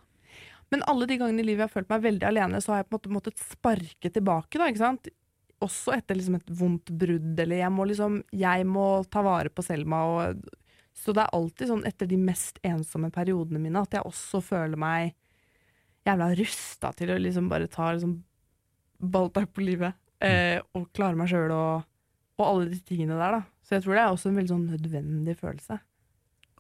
Men 0.71 0.83
alle 0.87 1.05
de 1.07 1.17
gangene 1.17 1.39
i 1.39 1.43
livet 1.47 1.63
jeg 1.63 1.69
har 1.69 1.75
følt 1.81 1.89
meg 1.89 2.01
veldig 2.03 2.27
alene, 2.27 2.59
så 2.61 2.73
har 2.73 2.83
jeg 2.83 2.89
på 2.89 2.95
en 2.95 2.99
måte 2.99 3.13
måttet 3.15 3.39
sparke 3.39 4.09
tilbake, 4.11 4.57
da, 4.59 4.67
ikke 4.67 4.83
sant? 4.83 5.07
Også 5.63 5.93
etter 5.95 6.15
liksom 6.19 6.35
et 6.35 6.49
vondt 6.53 6.91
brudd, 6.91 7.39
eller 7.39 7.55
jeg 7.63 7.71
må 7.71 7.85
liksom 7.87 8.23
Jeg 8.35 8.65
må 8.67 9.03
ta 9.09 9.21
vare 9.23 9.49
på 9.49 9.63
Selma, 9.63 10.01
og 10.05 10.43
Så 10.97 11.13
det 11.13 11.23
er 11.23 11.35
alltid 11.37 11.69
sånn 11.69 11.85
etter 11.87 12.09
de 12.09 12.17
mest 12.19 12.57
ensomme 12.65 13.11
periodene 13.13 13.61
mine 13.61 13.83
at 13.85 13.93
jeg 13.93 14.05
også 14.07 14.41
føler 14.43 14.79
meg 14.81 15.13
jævla 16.07 16.31
rusta 16.39 16.89
til 16.97 17.11
å 17.13 17.19
liksom 17.21 17.49
bare 17.51 17.67
ta 17.69 17.91
liksom 17.93 18.15
balltak 19.03 19.51
på 19.53 19.61
livet, 19.61 19.93
eh, 20.23 20.57
og 20.73 20.87
klare 20.97 21.19
meg 21.19 21.29
sjøl 21.29 21.51
og, 21.53 21.83
og 22.39 22.45
alle 22.47 22.69
de 22.71 22.79
tingene 22.87 23.17
der, 23.19 23.37
da. 23.37 23.41
Så 23.67 23.75
jeg 23.75 23.83
tror 23.85 23.93
det 23.97 24.01
er 24.05 24.13
også 24.15 24.31
en 24.31 24.39
veldig 24.39 24.53
sånn 24.53 24.65
nødvendig 24.71 25.35
følelse. 25.37 25.77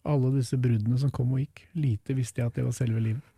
Alle 0.07 0.29
disse 0.35 0.59
bruddene 0.61 0.99
som 1.01 1.09
kom 1.15 1.33
og 1.33 1.41
gikk. 1.41 1.63
Lite 1.79 2.13
visste 2.15 2.43
jeg 2.43 2.51
at 2.51 2.59
det 2.59 2.67
var 2.67 2.75
selve 2.77 3.01
livet. 3.01 3.33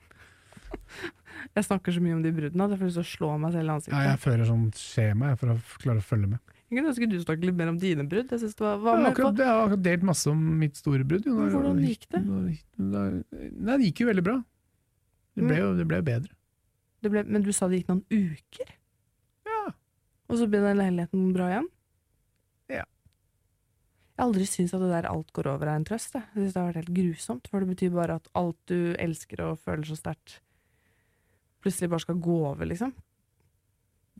Jeg 1.56 1.64
snakker 1.66 1.94
så 1.96 2.02
mye 2.04 2.18
om 2.18 2.22
de 2.26 2.32
bruddene 2.36 2.66
at 2.66 2.74
jeg 2.74 2.80
får 2.82 2.90
lyst 2.90 2.98
til 3.00 3.06
å 3.06 3.10
slå 3.14 3.28
meg 3.40 3.54
selv 3.56 3.64
i 3.64 3.70
Ja, 3.70 3.76
ansiktet. 3.78 4.08
jeg 4.10 4.20
fører 4.26 4.48
sånn 4.50 4.66
skjema 4.76 5.30
jeg, 5.30 5.38
for 5.40 5.52
å 5.54 5.56
klare 5.82 6.02
å 6.02 6.06
følge 6.06 6.28
med. 6.34 6.54
Jeg 6.69 6.77
kunne 6.77 6.91
ønske 6.91 7.08
du 7.10 7.15
snakket 7.17 7.45
litt 7.49 7.58
mer 7.58 7.71
om 7.71 7.77
dine 7.82 8.03
brudd. 8.05 8.29
Jeg 8.29 8.41
det 8.45 8.62
var, 8.62 8.75
var 8.84 8.99
Jeg 8.99 9.10
akkurat, 9.10 9.39
jeg 9.41 9.49
har 9.49 9.63
akkurat 9.63 9.86
delt 9.88 10.03
masse 10.05 10.29
om 10.29 10.41
mitt 10.62 10.77
store 10.77 11.05
brudd. 11.08 11.25
hvordan 11.25 11.79
gikk 11.82 12.05
det? 12.13 12.21
Nei, 12.77 13.08
det 13.71 13.88
gikk 13.88 14.03
jo 14.03 14.10
veldig 14.12 14.25
bra. 14.27 14.36
Det 15.34 15.47
ble 15.47 15.58
jo 15.58 15.71
det 15.79 15.88
ble 15.89 16.01
bedre. 16.05 16.36
det 17.01 17.10
ble, 17.13 17.23
men 17.25 17.41
du 17.41 17.49
sa 17.55 17.69
det 17.71 17.79
gikk 17.79 17.89
noen 17.89 18.05
uker? 18.12 18.69
Ja. 19.49 19.63
Og 20.29 20.38
så 20.38 20.45
ble 20.51 20.62
den 20.62 20.77
leiligheten 20.77 21.34
bra 21.34 21.49
igjen? 21.55 21.67
Ja. 22.69 22.86
Jeg 22.86 24.21
har 24.21 24.27
aldri 24.27 24.45
syntes 24.51 24.75
at 24.77 24.84
det 24.86 24.91
der 24.93 25.10
alt 25.10 25.34
går 25.34 25.49
over 25.49 25.71
er 25.71 25.79
en 25.79 25.89
trøst. 25.89 26.13
Jeg, 26.13 26.27
jeg 26.36 26.43
synes 26.43 26.53
det 26.53 26.62
har 26.62 26.69
vært 26.69 26.82
helt 26.84 26.95
grusomt, 26.99 27.49
for 27.49 27.65
det 27.65 27.73
betyr 27.73 27.97
bare 27.97 28.19
at 28.21 28.29
alt 28.38 28.60
du 28.69 28.93
elsker 28.99 29.41
og 29.47 29.62
føler 29.63 29.89
så 29.89 29.97
sterkt, 29.97 30.38
plutselig 31.65 31.89
bare 31.89 32.05
skal 32.05 32.21
gå 32.21 32.39
over, 32.53 32.67
liksom. 32.69 32.93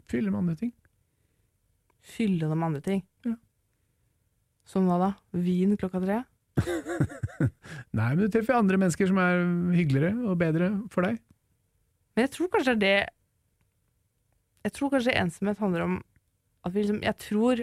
Fyller 0.10 0.34
med 0.34 0.48
andre 0.48 0.62
ting. 0.66 0.74
Fylle 2.10 2.50
det 2.50 2.58
med 2.58 2.68
andre 2.72 2.84
ting. 2.86 3.04
Ja. 3.28 3.36
Som 4.70 4.90
hva 4.90 5.00
da? 5.02 5.14
Vin 5.38 5.78
klokka 5.80 6.02
tre? 6.04 6.20
Nei, 7.98 8.10
men 8.10 8.22
du 8.26 8.30
treffer 8.32 8.58
andre 8.58 8.80
mennesker 8.82 9.10
som 9.10 9.20
er 9.22 9.42
hyggeligere 9.78 10.28
og 10.28 10.40
bedre 10.42 10.72
for 10.94 11.08
deg. 11.08 11.20
Men 12.16 12.26
jeg 12.26 12.36
tror 12.36 12.52
kanskje 12.52 12.76
det 12.82 12.96
Jeg 14.66 14.74
tror 14.76 14.90
kanskje 14.92 15.14
ensomhet 15.16 15.62
handler 15.64 15.86
om 15.86 16.00
at 16.68 16.74
vi 16.74 16.82
liksom 16.84 17.04
Jeg 17.06 17.16
tror 17.24 17.62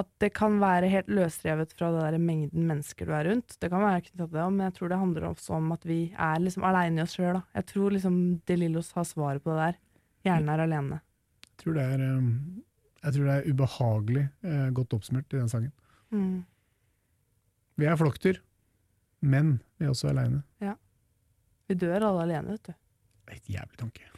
at 0.00 0.08
det 0.24 0.30
kan 0.32 0.54
være 0.60 0.88
helt 0.88 1.10
løsrevet 1.12 1.74
fra 1.76 1.90
det 1.92 2.04
der 2.06 2.22
mengden 2.22 2.64
mennesker 2.64 3.08
du 3.08 3.12
er 3.12 3.26
rundt. 3.28 3.58
Det 3.60 3.68
kan 3.68 3.82
være 3.84 4.04
knytta 4.06 4.24
til 4.24 4.38
det, 4.38 4.46
men 4.54 4.64
jeg 4.64 4.74
tror 4.78 4.88
det 4.88 5.00
handler 5.02 5.26
også 5.28 5.56
om 5.58 5.66
at 5.74 5.82
vi 5.84 5.98
er 6.16 6.40
liksom 6.40 6.64
aleine 6.64 7.02
i 7.02 7.04
oss 7.04 7.16
sjøl. 7.18 7.42
Jeg 7.52 7.66
tror 7.68 7.92
liksom 7.92 8.16
De 8.48 8.56
Lillos 8.56 8.92
har 8.96 9.04
svaret 9.04 9.44
på 9.44 9.52
det 9.52 9.66
der. 9.66 9.80
Hjernen 10.24 10.48
er 10.54 10.64
alene. 10.64 11.00
Jeg 11.44 11.58
tror 11.60 11.76
det 11.76 11.84
er, 11.84 12.06
um, 12.16 12.30
jeg 13.02 13.16
tror 13.16 13.28
det 13.28 13.34
er 13.34 13.50
ubehagelig 13.50 14.24
eh, 14.46 14.70
godt 14.76 14.94
oppsummert 14.96 15.34
i 15.34 15.40
den 15.40 15.50
sangen. 15.50 15.72
Mm. 16.14 16.42
Vi 17.80 17.88
er 17.88 17.98
flokkdyr, 17.98 18.38
men 19.20 19.56
vi 19.78 19.88
er 19.88 19.94
også 19.94 20.12
aleine. 20.12 20.42
Vi 21.72 21.78
dør 21.80 22.04
alle 22.04 22.26
alene, 22.26 22.52
vet 22.52 22.68
du. 22.68 22.74
Det 23.22 23.32
er 23.32 23.38
et 23.38 23.54
jævlig 23.54 23.78
tanke. 23.80 24.08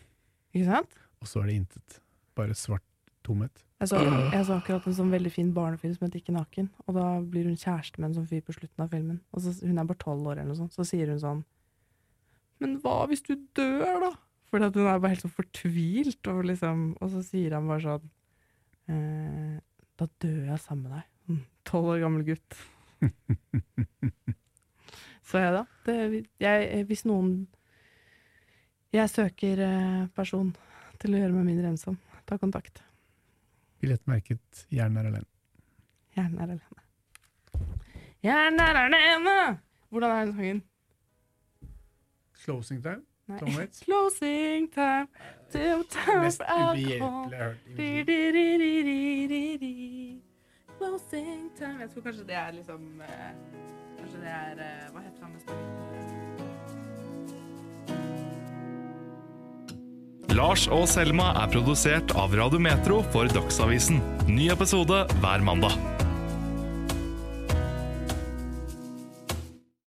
Ikke 0.55 0.67
sant? 0.67 0.97
Og 1.23 1.29
så 1.31 1.43
er 1.43 1.51
det 1.51 1.61
intet. 1.61 2.01
Bare 2.35 2.57
svart 2.59 2.85
tomhet. 3.27 3.63
Jeg 3.79 3.91
så, 3.91 4.01
jeg 4.33 4.47
så 4.49 4.57
akkurat 4.57 4.87
en 4.89 4.97
sånn 4.97 5.13
veldig 5.13 5.31
fin 5.33 5.53
barnefilm 5.55 5.95
som 5.95 6.07
heter 6.07 6.23
Ikke 6.23 6.35
naken. 6.35 6.71
Og 6.87 6.97
da 6.97 7.07
blir 7.21 7.47
hun 7.47 7.59
kjæreste 7.61 8.01
med 8.01 8.09
en 8.09 8.17
sånn 8.19 8.29
fyr 8.31 8.43
på 8.43 8.57
slutten 8.57 8.85
av 8.85 8.91
filmen. 8.91 9.21
Og 9.31 9.45
så, 9.45 9.55
hun 9.63 9.79
er 9.79 9.87
bare 9.87 10.03
tolv 10.03 10.27
år, 10.33 10.41
eller 10.41 10.51
noe 10.51 10.61
sånt. 10.65 10.75
Så 10.75 10.87
sier 10.89 11.13
hun 11.13 11.23
sånn 11.23 11.45
Men 12.63 12.79
hva 12.83 13.05
hvis 13.11 13.23
du 13.27 13.35
dør, 13.55 14.09
da? 14.09 14.13
Fordi 14.51 14.71
at 14.71 14.79
hun 14.79 14.89
er 14.89 14.99
bare 15.03 15.15
helt 15.15 15.25
sånn 15.27 15.37
fortvilt. 15.37 16.33
Og, 16.33 16.43
liksom, 16.51 16.85
og 16.99 17.15
så 17.15 17.23
sier 17.27 17.55
han 17.55 17.71
bare 17.71 17.85
sånn 17.87 18.11
eh, 18.91 19.59
Da 19.99 20.09
dør 20.23 20.41
jeg 20.51 20.61
sammen 20.63 20.89
med 20.89 20.97
deg. 20.99 21.11
Mm, 21.29 21.43
Tolv 21.65 21.91
år 21.95 22.01
gammel 22.03 22.25
gutt. 22.27 22.57
så 25.29 25.43
jeg, 25.43 25.53
da. 25.55 25.63
Det, 25.87 26.25
jeg, 26.41 26.85
hvis 26.89 27.05
noen 27.09 27.35
Jeg 28.95 29.11
søker 29.11 29.63
eh, 29.65 30.03
person 30.17 30.53
til 31.03 31.15
å 31.15 31.23
gjøre 31.23 31.37
meg 31.37 31.49
mindre 31.53 31.73
ensom. 31.75 31.99
Ta 32.25 32.39
kontakt. 32.41 32.83
Billett 33.83 34.07
merket 34.09 34.67
'Hjernen 34.71 35.01
er 35.03 35.11
alene'. 35.11 35.31
Hjernen 36.15 36.39
er 36.41 36.55
alene. 36.55 36.85
Hjernen 38.25 38.61
er 38.63 38.79
alene! 38.81 39.59
Hvordan 39.93 40.11
er 40.11 40.25
den 40.25 40.37
sangen? 40.37 40.63
Closing 42.45 42.81
time? 42.83 43.03
Closing 43.25 44.69
time 44.69 45.09
to 45.51 45.83
di, 49.27 49.57
di. 49.59 50.21
Closing 50.77 51.49
time 51.57 51.81
Jeg 51.81 51.91
tror 51.95 52.03
kanskje 52.05 52.25
det 52.29 52.37
er 52.37 52.53
liksom 52.53 53.01
eh, 53.01 53.33
Kanskje 53.97 54.21
det 54.21 54.29
er 54.29 54.61
eh, 54.61 54.93
Hva 54.93 55.01
heter 55.07 55.25
han 55.25 55.33
neste? 55.39 55.53
Lars 60.35 60.67
og 60.69 60.85
Selma 60.91 61.31
er 61.45 61.49
produsert 61.55 62.13
av 62.19 62.35
Radio 62.35 62.59
Metro 62.59 63.05
for 63.15 63.31
Dagsavisen. 63.31 64.03
Ny 64.27 64.51
episode 64.51 65.05
hver 65.23 65.45
mandag. 65.47 65.94